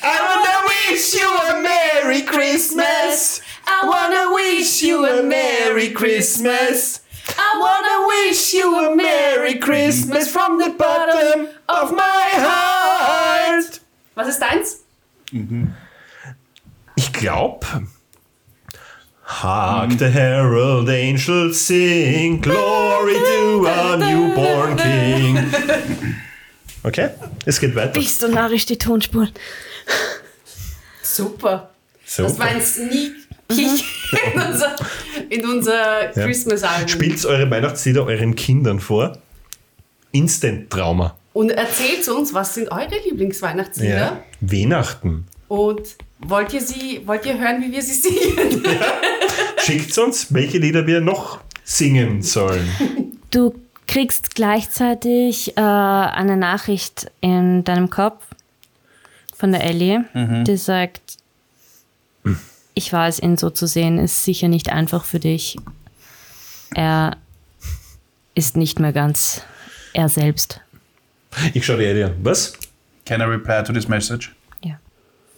[0.00, 3.42] I wanna wish you a Merry Christmas.
[3.66, 7.00] I wanna wish you a Merry Christmas.
[7.36, 13.80] I wanna wish you a Merry Christmas from the bottom of my heart.
[14.14, 14.84] Was ist deins?
[15.32, 15.74] Ich mm-hmm.
[17.22, 17.66] Glaube.
[19.24, 25.38] Hark the herald angels sing, glory to our newborn king.
[26.82, 27.10] Okay,
[27.46, 27.92] es geht weiter.
[27.98, 29.28] Bist du narrisch die Tonspur?
[31.02, 31.70] Super.
[32.04, 32.24] So.
[32.24, 33.12] Das war ein Sneak
[33.48, 33.84] Peek
[34.34, 34.76] in unser,
[35.30, 36.24] in unser Ja.
[36.26, 36.88] Christmas-Album.
[36.88, 39.16] Spielt eure Weihnachtslieder euren Kindern vor.
[40.10, 41.16] Instant-Trauma.
[41.32, 43.96] Und erzählt uns, was sind eure Lieblingsweihnachtslieder?
[43.96, 44.22] Ja.
[44.40, 45.26] Weihnachten.
[45.48, 48.64] Und wollt ihr sie, wollt ihr hören, wie wir sie singen?
[49.58, 52.68] Schickt uns, welche Lieder wir noch singen sollen.
[53.30, 53.54] Du
[53.86, 58.24] kriegst gleichzeitig äh, eine Nachricht in deinem Kopf
[59.34, 60.04] von der Ellie,
[60.46, 61.16] die sagt,
[62.74, 65.56] ich weiß, ihn so zu sehen, ist sicher nicht einfach für dich.
[66.74, 67.16] Er
[68.34, 69.42] ist nicht mehr ganz
[69.94, 70.60] er selbst.
[71.54, 72.14] Ich schaue die Eddie an.
[72.22, 72.54] Was?
[73.04, 74.32] Can I reply to this message?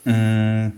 [0.05, 0.73] Ein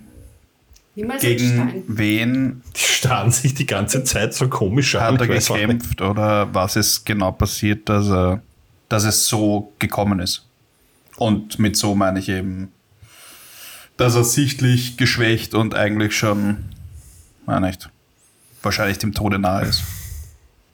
[1.21, 5.15] Gegen wen Die starren sich die ganze Zeit so komisch an.
[5.15, 8.41] hat er gekämpft oder was ist genau passiert, dass, er,
[8.89, 10.47] dass es so gekommen ist?
[11.17, 12.73] Und mit so meine ich eben,
[13.99, 16.65] dass er sichtlich geschwächt und eigentlich schon,
[17.45, 17.91] weiß nicht,
[18.63, 19.83] wahrscheinlich dem Tode nahe ist.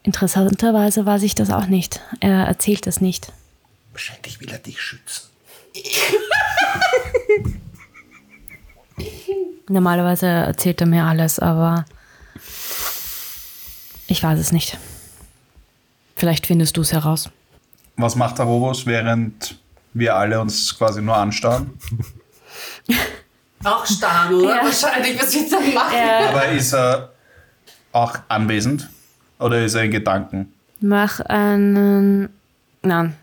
[0.05, 2.01] Interessanterweise weiß ich das auch nicht.
[2.21, 3.33] Er erzählt das nicht.
[3.93, 5.29] Wahrscheinlich will er dich schützen.
[9.69, 11.85] Normalerweise erzählt er mir alles, aber
[14.07, 14.79] ich weiß es nicht.
[16.17, 17.31] Vielleicht findest du es heraus.
[17.97, 19.59] Was macht der Robos, während
[19.95, 21.79] wir alle uns quasi nur anstarren?
[23.65, 24.57] Auch starr, oder?
[24.57, 24.65] Ja.
[24.65, 25.97] Wahrscheinlich, was wir dann machen.
[26.29, 27.13] Aber ist er
[27.93, 28.89] auch anwesend
[29.39, 30.53] oder ist er in Gedanken?
[30.81, 32.29] Mach einen.
[32.83, 33.17] Nein,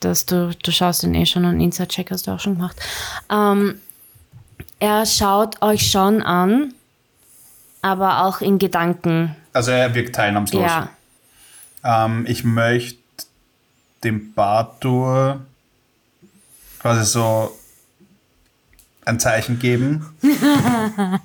[0.00, 2.76] das, du, du schaust ihn eh schon und Inside-Check hast du auch schon gemacht.
[3.30, 3.80] Ähm,
[4.80, 6.74] er schaut euch schon an,
[7.82, 9.34] aber auch in Gedanken.
[9.52, 10.62] Also er wirkt teilnahmslos.
[10.62, 10.88] Ja.
[11.84, 12.98] Ähm, ich möchte
[14.04, 15.40] dem Bartur
[16.78, 17.58] quasi so
[19.04, 20.06] ein Zeichen geben,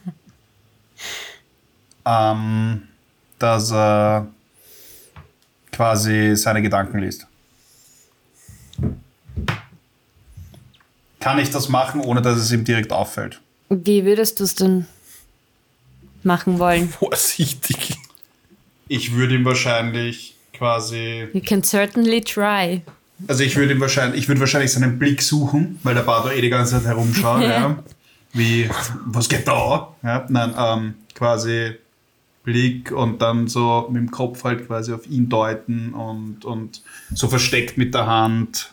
[2.06, 2.88] ähm,
[3.40, 4.28] dass er
[5.72, 7.28] quasi seine Gedanken liest.
[11.24, 13.40] Kann ich das machen, ohne dass es ihm direkt auffällt?
[13.70, 14.88] Wie würdest du es denn
[16.22, 16.90] machen wollen?
[17.00, 17.98] Vorsichtig.
[18.90, 22.82] Ich würde ihm wahrscheinlich quasi You can certainly try.
[23.26, 26.42] Also ich würde ihm wahrscheinlich, ich würde wahrscheinlich seinen Blick suchen, weil der Bardo eh
[26.42, 27.82] die ganze Zeit herumschaut, ja.
[28.34, 28.70] Wie,
[29.06, 29.96] was geht da?
[30.04, 31.76] Ja, nein, ähm, quasi
[32.44, 36.82] Blick und dann so mit dem Kopf halt quasi auf ihn deuten und, und
[37.14, 38.73] so versteckt mit der Hand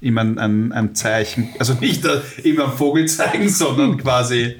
[0.00, 4.56] ihm ein, ein, ein Zeichen, also nicht äh, ihm einen Vogel zeigen, sondern quasi,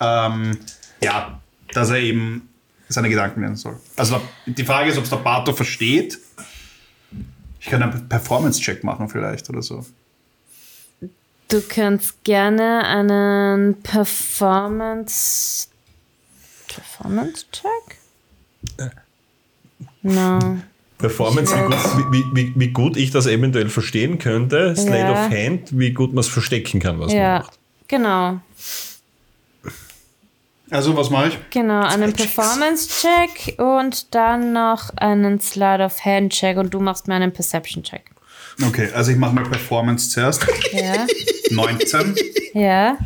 [0.00, 0.58] ähm,
[1.02, 1.40] ja,
[1.72, 2.48] dass er eben
[2.88, 3.78] seine Gedanken nennen soll.
[3.96, 6.18] Also die Frage ist, ob es der Bato versteht.
[7.60, 9.84] Ich kann einen Performance-Check machen vielleicht oder so.
[11.48, 15.68] Du kannst gerne einen Performance.
[16.68, 17.98] Performance-Check?
[20.02, 20.58] No.
[20.98, 25.12] Performance, wie gut, wie, wie, wie gut ich das eventuell verstehen könnte, Slate Ja.
[25.12, 27.58] of Hand, wie gut man es verstecken kann, was man Ja, macht.
[27.86, 28.40] genau.
[30.70, 31.38] Also was mache ich?
[31.50, 32.12] Genau, einen.
[32.12, 38.02] Performance-Check und dann noch einen Slide of Hand-Check und du machst mir einen Perception-Check.
[38.66, 40.44] Okay, also ich mache mal Performance zuerst.
[40.72, 41.06] Ja,
[41.50, 42.14] 19
[42.54, 42.98] ja.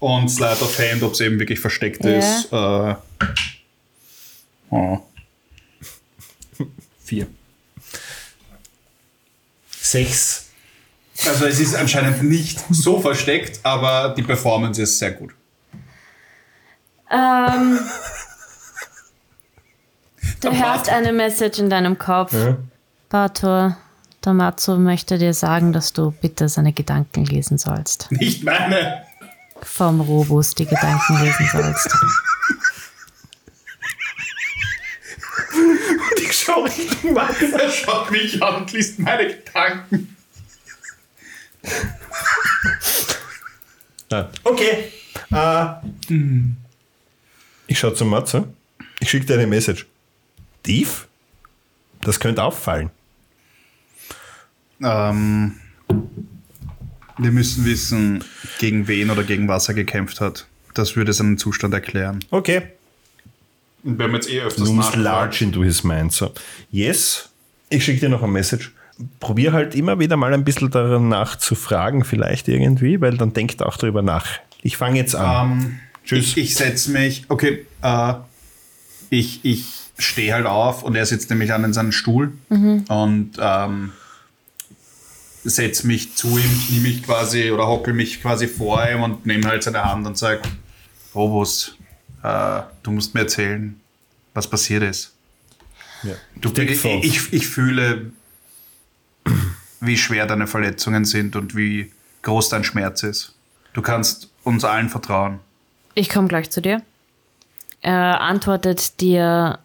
[0.00, 2.10] und Slide of Hand, ob es eben wirklich versteckt Ja.
[2.18, 2.52] ist.
[2.52, 2.94] Äh,
[4.70, 4.98] oh.
[7.06, 7.28] Vier.
[9.70, 10.48] Sechs.
[11.24, 15.32] Also es ist anscheinend nicht so versteckt, aber die Performance ist sehr gut.
[17.08, 17.78] Ähm,
[20.40, 22.32] du hörst eine Message in deinem Kopf.
[22.32, 22.56] Ja.
[23.08, 23.76] Bator,
[24.20, 28.10] Damazo möchte dir sagen, dass du bitte seine Gedanken lesen sollst.
[28.10, 29.04] Nicht meine.
[29.62, 31.88] Vom Robus die Gedanken lesen sollst.
[36.46, 37.42] Schaue Richtung Max.
[37.42, 40.16] Er schaut mich an und liest meine Gedanken.
[44.44, 44.92] Okay.
[45.32, 45.66] Äh,
[47.66, 48.46] ich schaue zum Matze.
[49.00, 49.86] Ich schicke dir eine Message.
[50.62, 51.08] Tief?
[52.02, 52.90] Das könnte auffallen.
[54.80, 55.58] Ähm,
[57.18, 58.22] wir müssen wissen,
[58.60, 60.46] gegen wen oder gegen was er gekämpft hat.
[60.74, 62.24] Das würde seinen Zustand erklären.
[62.30, 62.62] Okay.
[63.86, 66.12] Und wir haben jetzt eh öfters Looms large into his mind.
[66.12, 66.32] So.
[66.70, 67.30] Yes.
[67.70, 68.72] Ich schicke dir noch eine Message.
[69.20, 73.62] Probier halt immer wieder mal ein bisschen danach zu fragen, vielleicht irgendwie, weil dann denkt
[73.62, 74.26] auch darüber nach.
[74.62, 75.52] Ich fange jetzt an.
[75.52, 76.30] Ähm, Tschüss.
[76.30, 78.14] Ich, ich setze mich, okay, äh,
[79.10, 79.66] ich, ich
[79.98, 83.92] stehe halt auf und er sitzt nämlich an in seinen Stuhl und ähm,
[85.44, 89.46] setze mich zu ihm, knie mich quasi oder hockel mich quasi vor ihm und nehme
[89.46, 90.42] halt seine Hand und sage,
[91.14, 91.75] Robus,
[92.26, 93.80] äh, du musst mir erzählen,
[94.34, 95.12] was passiert ist.
[96.02, 96.14] ja.
[96.34, 98.12] Du, ich, ich, ich fühle,
[99.80, 103.34] wie schwer deine Verletzungen sind und wie groß dein Schmerz ist.
[103.72, 105.40] Du kannst uns allen vertrauen.
[105.94, 106.82] Ich komme gleich zu dir.
[107.80, 109.58] Er antwortet dir,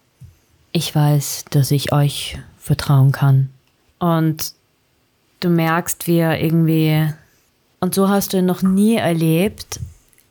[0.71, 3.49] ich weiß, dass ich euch vertrauen kann.
[3.99, 4.53] Und
[5.39, 7.11] du merkst, wie er irgendwie,
[7.79, 9.79] und so hast du ihn noch nie erlebt,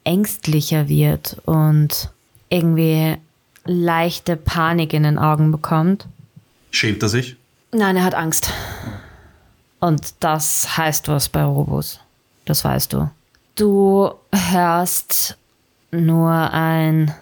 [0.04, 2.10] ängstlicher wird und
[2.50, 3.16] irgendwie
[3.64, 6.06] leichte Panik in den Augen bekommt.
[6.70, 7.36] Schämt er sich?
[7.72, 8.50] Nein, er hat Angst.
[9.78, 12.00] Und das heißt was bei Robus.
[12.44, 13.10] Das weißt du.
[13.54, 15.36] Du hörst
[15.90, 17.14] nur ein,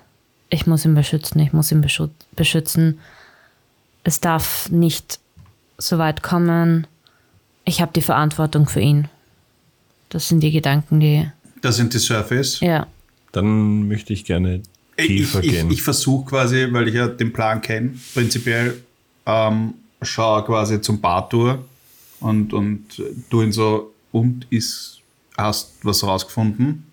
[0.51, 2.99] ich muss ihn beschützen, ich muss ihn beschü- beschützen.
[4.05, 5.19] Es darf nicht
[5.77, 6.87] so weit kommen.
[7.65, 9.09] Ich habe die Verantwortung für ihn.
[10.09, 12.61] Das sind die Gedanken, die, Das sind die Surface.
[12.61, 12.87] ja.
[13.33, 14.63] Dann möchte ich gerne
[15.07, 15.71] tiefer ich, gehen.
[15.71, 18.83] ich versuche quasi, weil ich ja den Plan kenne, prinzipiell
[19.27, 21.65] ähm, schaue quasi zum Bartour
[22.21, 25.01] und, und du ihn so, und ist,
[25.37, 26.91] hast was rausgefunden?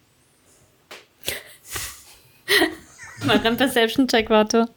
[3.25, 4.69] Mach einen Perception-Check, warte.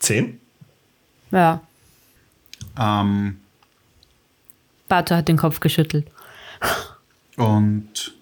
[0.00, 0.40] Zehn?
[1.30, 1.62] Ja.
[2.78, 3.40] Ähm,
[4.88, 6.10] Bato hat den Kopf geschüttelt.
[7.36, 8.14] und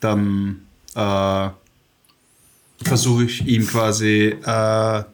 [0.00, 0.63] dann
[0.94, 1.48] äh,
[2.82, 5.04] versuche ich ihm quasi äh,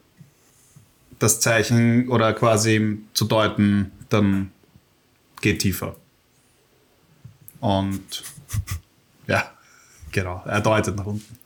[1.19, 4.51] das Zeichen oder quasi ihm zu deuten, dann
[5.41, 5.97] geht tiefer.
[7.61, 8.23] Und
[9.27, 9.51] ja,
[10.11, 11.39] genau, er deutet nach unten.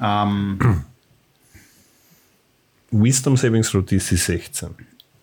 [0.00, 0.84] Ähm,
[2.90, 4.74] Wisdom Savings Throw DC 16.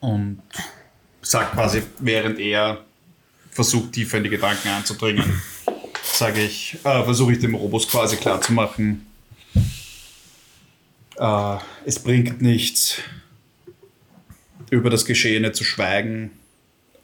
[0.01, 0.41] und
[1.21, 2.83] sagt quasi, während er
[3.51, 5.41] versucht, tiefer in die Gedanken einzudringen,
[6.13, 9.05] sage ich, äh, versuche ich dem Robus quasi klarzumachen,
[11.17, 12.97] äh, es bringt nichts,
[14.69, 16.31] über das Geschehene zu schweigen.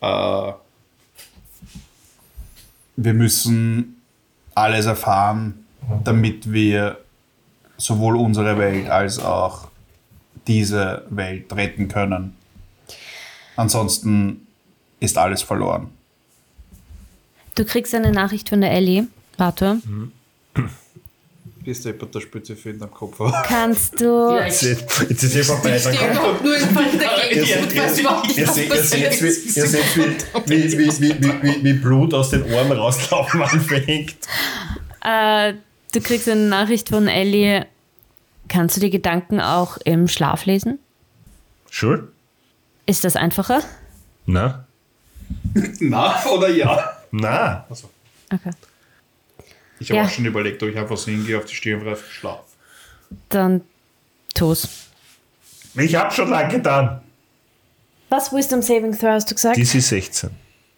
[0.01, 0.51] Äh,
[2.95, 4.01] wir müssen
[4.55, 5.65] alles erfahren,
[6.03, 6.97] damit wir
[7.77, 9.69] sowohl unsere Welt als auch
[10.47, 12.35] diese Welt retten können.
[13.55, 14.47] Ansonsten
[14.99, 15.91] ist alles verloren.
[17.55, 19.07] Du kriegst eine Nachricht von der Ellie.
[19.37, 19.79] Warte.
[21.63, 23.19] Bist du der Spitze für den Kopf?
[23.45, 24.05] Kannst du.
[24.05, 25.71] Ja, Jetzt jetzt ist vorbei.
[25.71, 28.69] Dann stehe kommt- überhaupt nur in Fall dagegen und weiß überhaupt nicht, Ihr was seht,
[28.69, 29.95] ihr seht, wie, ihr seht
[30.47, 34.15] wie, wie, wie, wie, wie, wie, wie Blut aus den Ohren rauslaufen anfängt.
[35.03, 35.53] Äh,
[35.93, 37.65] du kriegst eine Nachricht von Ellie.
[38.47, 40.79] Kannst du die Gedanken auch im Schlaf lesen?
[41.69, 42.07] Sure?
[42.87, 43.61] Ist das einfacher?
[44.25, 44.65] Na?
[45.79, 46.95] Na oder ja?
[47.11, 47.65] Na?
[48.31, 48.51] Okay.
[49.79, 50.05] Ich habe Ja.
[50.05, 52.43] auch schon überlegt, ob ich einfach so hingehe auf die Stirn und einfach schlaf.
[53.29, 53.61] Dann
[54.35, 54.67] tu's.
[55.75, 57.01] Ich hab schon lange getan.
[58.09, 59.57] Was Wisdom Saving Throw hast du gesagt?
[59.57, 60.31] DC 16.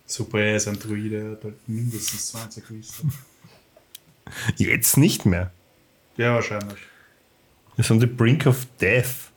[0.05, 3.13] Super, er ist ein Druide, hat halt mindestens 20 Wisdom.
[4.57, 5.51] Jetzt nicht mehr.
[6.17, 6.79] Ja, wahrscheinlich.
[7.75, 9.30] Wir sind on the brink of death.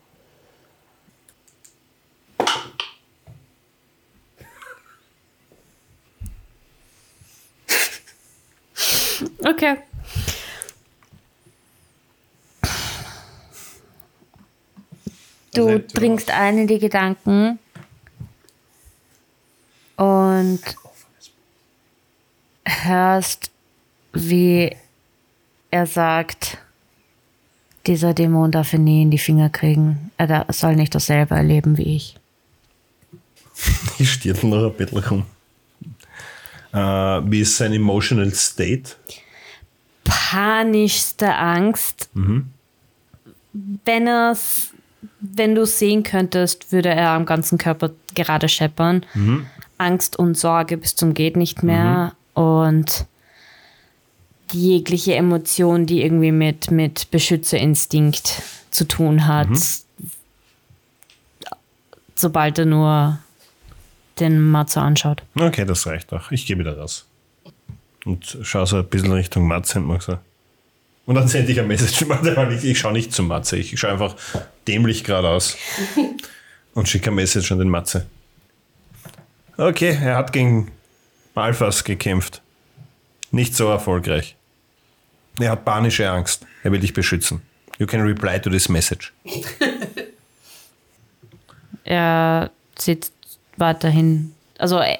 [9.38, 9.76] Okay.
[15.54, 17.58] Du Also, bringst ein in die Gedanken
[19.96, 20.60] und
[22.66, 23.50] hörst,
[24.12, 24.74] wie
[25.70, 26.58] er sagt,
[27.86, 30.10] dieser Dämon darf ihn nie in die Finger kriegen.
[30.16, 32.16] Er soll nicht dasselbe erleben wie ich.
[33.98, 35.26] Ich stirbt noch ein bisschen rum.
[36.74, 38.96] Äh, wie ist sein emotional state?
[40.04, 42.08] panischste Angst.
[43.84, 44.70] Wenn er's,
[45.20, 49.04] wenn du es sehen könntest, würde er am ganzen Körper gerade scheppern.
[49.78, 53.06] Angst und Sorge bis zum geht nicht mehr und
[54.52, 59.48] jegliche Emotion, die irgendwie mit, mit Beschützerinstinkt zu tun hat,
[62.14, 63.18] sobald er nur
[64.20, 65.22] den Matze anschaut.
[65.34, 66.30] Okay, das reicht auch.
[66.30, 67.06] Ich gehe wieder raus.
[68.04, 70.18] Und schaue so ein bisschen Richtung Matze und so.
[71.06, 72.06] Und dann sende ich ein Message.
[72.50, 73.56] Ich, ich schaue nicht zum Matze.
[73.56, 74.16] Ich schaue einfach
[74.66, 75.56] dämlich geradeaus.
[76.74, 78.06] und schicke ein Message an den Matze.
[79.56, 80.70] Okay, er hat gegen
[81.34, 82.42] Alphas gekämpft.
[83.30, 84.36] Nicht so erfolgreich.
[85.38, 86.46] Er hat panische Angst.
[86.62, 87.42] Er will dich beschützen.
[87.78, 89.12] You can reply to this message.
[91.84, 93.12] Er sitzt
[93.56, 94.32] weiterhin.
[94.58, 94.98] Also er,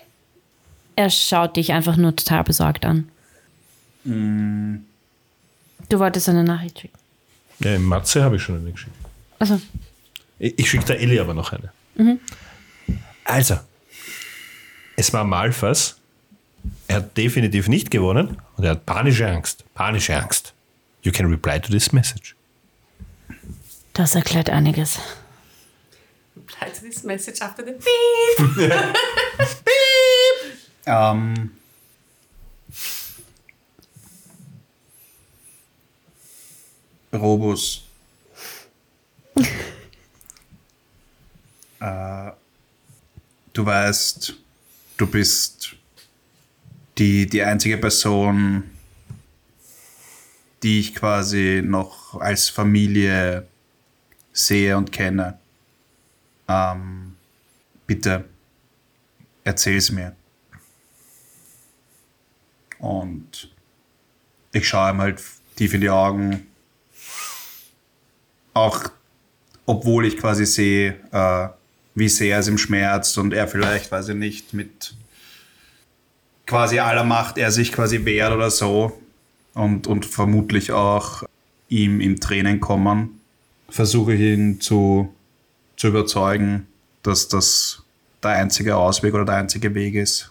[0.97, 3.09] er schaut dich einfach nur total besorgt an.
[4.05, 6.99] Du wolltest eine Nachricht schicken.
[7.61, 8.93] Ja, im Matze habe ich schon eine geschickt.
[9.39, 9.61] Also,
[10.39, 12.19] Ich, ich schicke der Ellie aber noch eine.
[13.25, 13.59] Also,
[14.97, 15.97] es war Malfas.
[16.89, 19.65] Er hat definitiv nicht gewonnen und er hat panische Angst.
[19.75, 20.53] Panische Angst.
[21.03, 22.35] You can reply to this message.
[23.93, 24.99] das erklärt einiges.
[26.61, 28.75] To this message after the beep.
[30.87, 31.51] Ähm,
[37.13, 37.85] Robus.
[41.81, 42.31] äh,
[43.53, 44.35] du weißt,
[44.97, 45.77] du bist
[46.99, 48.71] die, die einzige Person,
[50.63, 53.47] die ich quasi noch als Familie
[54.33, 55.39] sehe und kenne.
[56.49, 57.17] Ähm,
[57.87, 58.25] bitte,
[59.45, 60.15] erzähl's mir.
[62.79, 63.51] Und
[64.53, 65.23] ich schaue ihm halt
[65.57, 66.47] tief in die Augen.
[68.53, 68.91] Auch
[69.67, 71.49] obwohl ich quasi sehe, äh,
[71.95, 74.95] wie sehr es ihm schmerzt und er vielleicht, weiß ich nicht, mit
[76.47, 79.01] quasi aller Macht er sich quasi wehrt oder so.
[79.55, 81.23] Und, und vermutlich auch
[81.69, 83.21] ihm in Tränen kommen.
[83.69, 85.15] Versuche ich ihn zu,
[85.85, 86.67] zu überzeugen,
[87.03, 87.83] dass das
[88.23, 90.31] der einzige Ausweg oder der einzige Weg ist.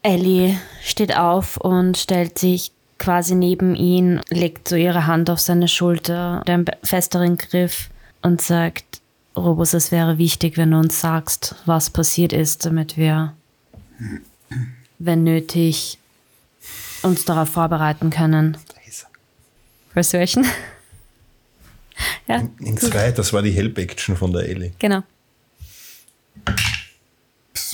[0.00, 5.68] Ellie steht auf und stellt sich quasi neben ihn, legt so ihre Hand auf seine
[5.68, 7.90] Schulter, den festeren Griff
[8.22, 9.02] und sagt,
[9.36, 13.34] Robus, es wäre wichtig, wenn du uns sagst, was passiert ist, damit wir,
[14.98, 15.98] wenn nötig,
[17.02, 18.56] uns darauf vorbereiten können.
[19.92, 20.46] Persuasion?
[22.26, 24.72] Ja, In zwei, das war die Help-Action von der Ellie.
[24.78, 25.02] genau.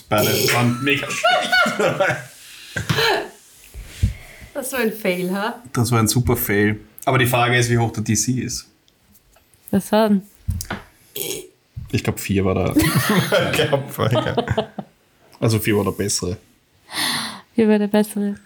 [0.08, 1.50] Beide waren mega schlecht.
[4.52, 5.62] Das war ein Fail, ha?
[5.72, 6.78] Das war ein super Fail.
[7.04, 8.66] Aber die Frage ist, wie hoch der DC ist.
[9.70, 10.10] Das war
[11.90, 12.74] Ich glaube, vier war der.
[15.40, 16.36] also vier war der bessere.
[17.56, 18.36] wie war der bessere.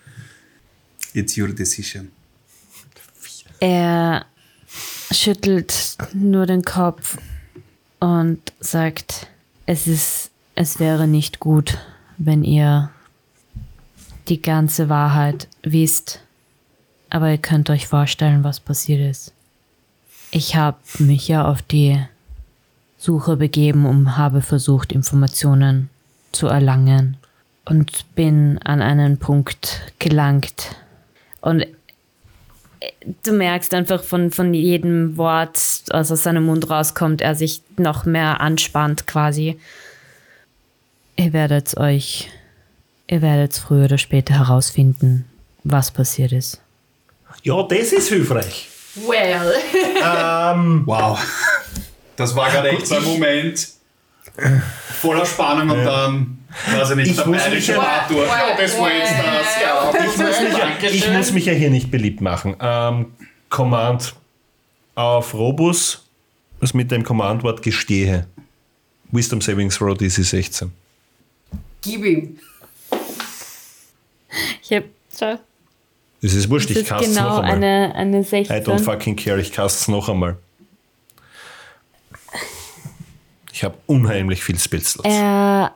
[1.12, 2.10] It's your decision.
[3.60, 4.26] Er
[5.11, 7.18] schüttelt nur den Kopf
[8.00, 9.26] und sagt,
[9.66, 10.30] es ist
[10.61, 11.78] es wäre nicht gut,
[12.16, 12.90] wenn ihr
[14.26, 16.18] die ganze Wahrheit wisst.
[17.11, 19.32] Aber ihr könnt euch vorstellen, was passiert ist.
[20.32, 22.04] Ich habe mich ja auf die
[22.98, 25.90] Suche begeben und habe versucht, Informationen
[26.32, 27.16] zu erlangen
[27.64, 30.74] und bin an einen Punkt gelangt.
[31.40, 31.66] Und
[33.22, 35.56] du merkst einfach von, von jedem Wort,
[35.88, 39.58] was aus seinem Mund rauskommt, er sich noch mehr anspannt quasi.
[41.16, 42.30] Ihr werdet euch,
[43.08, 45.24] ihr werdet früher oder später herausfinden,
[45.64, 46.60] was passiert ist.
[47.42, 48.68] Ja, das ist hilfreich.
[48.94, 49.54] Well.
[50.02, 51.18] Ähm, Wow.
[52.16, 53.68] Das war gerade echt so ein Moment
[55.01, 56.39] voller Spannung und dann,
[56.72, 58.26] weiß ich nicht, Ich der muss mich bayerische ja- Arthur.
[58.26, 59.62] Ja, das war jetzt das.
[59.62, 62.57] Ja, ich, muss mich ja, ich muss mich ja hier nicht beliebt machen.
[62.61, 63.07] Ähm,
[63.51, 64.14] Command
[64.95, 66.05] auf Robus,
[66.61, 68.26] was mit dem Commandwort gestehe.
[69.11, 70.70] Wisdom Savings Throw DC 16.
[71.82, 72.39] Gib ihm.
[74.62, 74.84] Ich habe
[75.18, 75.39] schau,
[76.20, 77.53] Das ist wurscht, das ich ist cast genau noch einmal.
[77.57, 78.78] eine, eine I don't 16.
[78.80, 80.36] fucking care, ich cast es noch einmal.
[83.59, 85.09] Ich habe unheimlich viel Spellslots.
[85.09, 85.74] Er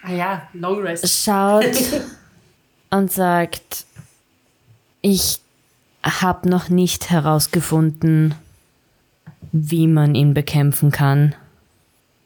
[0.00, 1.24] Ah ja, Long Rest.
[1.24, 1.64] schaut
[2.90, 3.84] und sagt,
[5.02, 5.40] ich
[6.04, 8.36] habe noch nicht herausgefunden,
[9.50, 11.34] wie man ihn bekämpfen kann.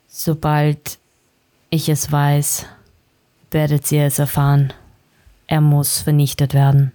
[0.07, 0.99] Sobald
[1.70, 2.66] ich es weiß,
[3.53, 4.75] werdet ihr es erfahren.
[5.47, 6.93] Er muss vernichtet werden.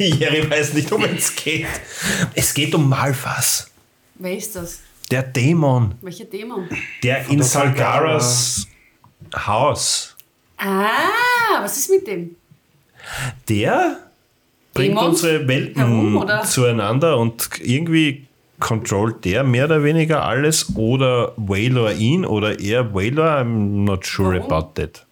[0.00, 1.68] Die Jerry weiß nicht, um es geht.
[2.34, 3.70] Es geht um Malphas.
[4.16, 4.80] Wer ist das?
[5.10, 6.68] Der Dämon, Welcher Dämon?
[7.02, 8.66] der in Salgaras
[9.34, 10.16] Haus.
[10.58, 12.34] Ah, was ist mit dem?
[13.48, 13.98] Der
[14.74, 18.26] bringt Dämon unsere Welten herum, zueinander und irgendwie
[18.58, 23.40] controlt der mehr oder weniger alles oder Waylor ihn oder er Waylor.
[23.42, 24.52] I'm not sure Warum?
[24.52, 25.06] about that.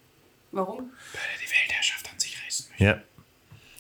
[0.51, 0.79] Warum?
[1.41, 2.67] Die Weltherrschaft an sich reißen.
[2.79, 2.97] Ja.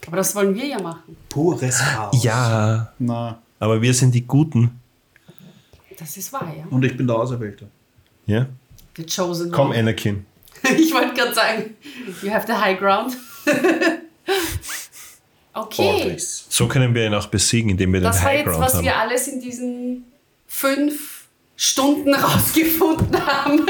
[0.06, 1.16] Aber das wollen wir ja machen.
[1.28, 2.22] Pures Chaos.
[2.22, 4.80] ja, Na, aber wir sind die Guten.
[5.98, 6.64] Das ist wahr, ja.
[6.70, 7.68] und ich bin der Auserwählte.
[8.26, 8.46] Ja?
[8.96, 9.78] The Chosen Komm, One.
[9.78, 10.26] Anakin.
[10.76, 11.74] Ich wollte gerade sagen,
[12.22, 13.14] you have the high ground.
[15.52, 16.16] okay.
[16.18, 18.74] So können wir ihn auch besiegen, indem wir Das den war High jetzt, Ground was
[18.74, 18.84] haben.
[18.84, 20.04] wir alles in diesen
[20.46, 21.26] fünf
[21.56, 23.66] Stunden rausgefunden haben.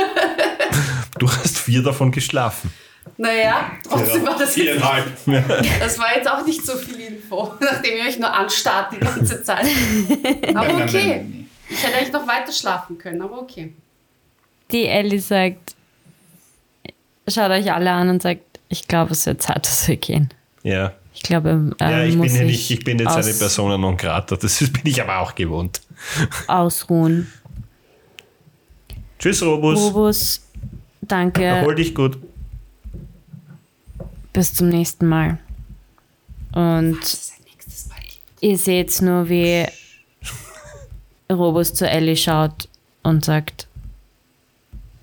[1.19, 2.73] Du hast vier davon geschlafen.
[3.17, 8.05] Naja, trotzdem war das jetzt, das war jetzt auch nicht so viel Info, nachdem ihr
[8.09, 9.67] euch nur anstarrt die ganze Zeit.
[10.49, 11.27] Aber Nein, nein, okay.
[11.69, 13.73] Ich hätte eigentlich noch weiter schlafen können, aber okay.
[14.71, 15.75] Die Ellie sagt,
[17.29, 20.31] schaut euch alle an und sagt, ich glaube, es wird Zeit, dass wir gehen.
[20.63, 20.93] Ja.
[21.15, 23.97] Ich glaube, ähm, Ja, ich muss bin, ja nicht, ich bin jetzt eine Persona non
[23.97, 24.37] grata.
[24.37, 25.81] Das bin ich aber auch gewohnt.
[26.49, 27.33] ausruhen.
[29.19, 29.79] Tschüss, Robus.
[29.79, 30.43] Robus,
[31.03, 31.45] danke.
[31.45, 32.19] Erhol dich gut.
[34.33, 35.39] Bis zum nächsten Mal.
[36.53, 36.99] Und
[38.41, 39.67] ihr seht nur, wie
[41.31, 42.69] Robus zu Ellie schaut
[43.03, 43.67] und sagt,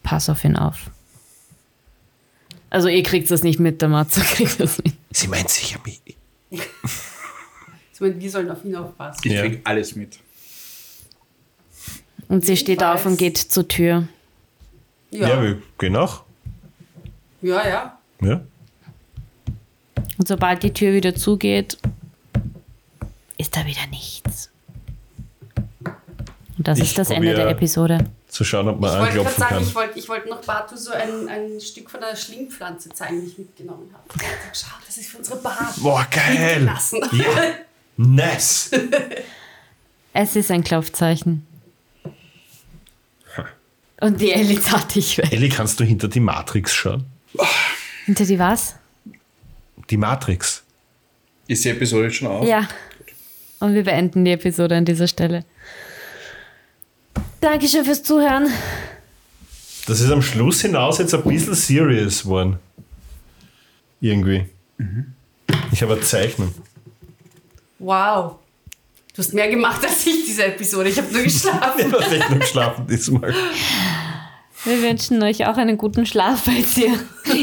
[0.03, 0.89] pass auf ihn auf.
[2.69, 4.93] Also ihr kriegt das nicht mit, der Matze kriegt das mit.
[5.11, 6.01] Sie meint sicher mich.
[6.49, 6.61] Ich
[7.99, 9.21] meine, wir sollen auf ihn aufpassen.
[9.25, 9.41] Ich Ja.
[9.41, 10.19] krieg alles mit.
[12.27, 14.07] Und sie steht auf und geht zur Tür.
[15.11, 16.23] Ja, Ja, wir gehen auch.
[17.41, 17.67] ja.
[17.67, 17.97] ja.
[18.21, 18.41] Ja.
[20.17, 21.77] Und sobald die Tür wieder zugeht,
[23.37, 24.50] ist da wieder nichts.
[26.61, 28.05] Und das Ich ist das Ende der Episode.
[28.27, 29.63] Zu schauen, ob man Ich wollte gerade anklopfen sagen, kann.
[29.63, 33.31] ich wollte ich wollt noch Batu so ein, ein Stück von der Schlingpflanze zeigen, die
[33.31, 34.03] ich mitgenommen habe.
[34.13, 35.73] Ich gesagt, Schau, das ist für unsere Bar.
[35.77, 36.63] Boah, geil.
[36.63, 37.01] Lassen.
[37.13, 37.25] Ja.
[37.97, 38.69] Nice.
[40.13, 41.47] Es ist ein Klopfzeichen.
[44.01, 45.31] Und die Ellie zart dich weg.
[45.31, 47.05] Ellie, kannst du hinter die Matrix schauen?
[48.05, 48.75] Hinter die was?
[49.89, 50.61] Die Matrix.
[51.47, 52.45] Ist die Episode jetzt schon auf?
[52.45, 52.67] Ja.
[53.61, 55.43] Und wir beenden die Episode an dieser Stelle.
[57.41, 58.47] Dankeschön fürs Zuhören.
[59.87, 62.59] Das ist am Schluss hinaus jetzt ein bisschen serious geworden.
[63.99, 64.45] Irgendwie.
[65.71, 66.53] Ich habe eine Zeichnung.
[67.79, 68.35] Wow.
[69.13, 70.89] Du hast mehr gemacht als ich diese Episode.
[70.89, 71.81] Ich habe nur geschlafen.
[71.87, 73.33] Ich habe echt nur geschlafen diesmal.
[74.63, 76.93] Wir wünschen euch auch einen guten Schlaf, falls ihr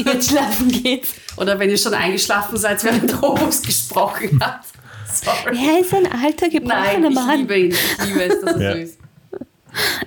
[0.05, 1.07] jetzt schlafen geht.
[1.35, 4.61] Oder wenn ihr schon eingeschlafen seid, während Robus gesprochen hat.
[5.13, 5.57] Sorry.
[5.57, 7.37] Er ist ein alter, gebrochener Nein, ich Mann.
[7.39, 7.71] liebe ihn.
[7.71, 8.71] Ich liebe es, dass er Ja.
[8.73, 8.97] so ist.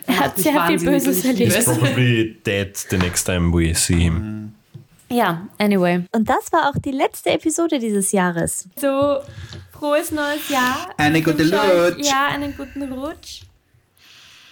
[0.06, 1.54] Er hat sehr viel Böses erlebt.
[1.56, 1.64] es.
[1.64, 4.54] Probably dead the next time we see him.
[5.08, 6.04] Ja, anyway.
[6.12, 8.66] Und das war auch die letzte Episode dieses Jahres.
[8.76, 9.18] So,
[9.72, 10.88] frohes neues Jahr.
[10.96, 12.06] Eine gute Rutsch.
[12.06, 13.42] Ja, einen guten Rutsch.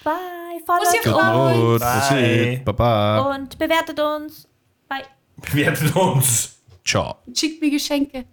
[0.05, 0.13] Bye.
[0.67, 1.03] Folgt uns.
[1.03, 2.63] Gut, Bye.
[2.65, 3.35] Baba.
[3.35, 4.47] und bewertet uns.
[4.89, 5.05] Bye.
[5.51, 6.57] Bewertet uns.
[6.85, 7.17] Ciao.
[7.35, 8.25] Schickt mir Geschenke.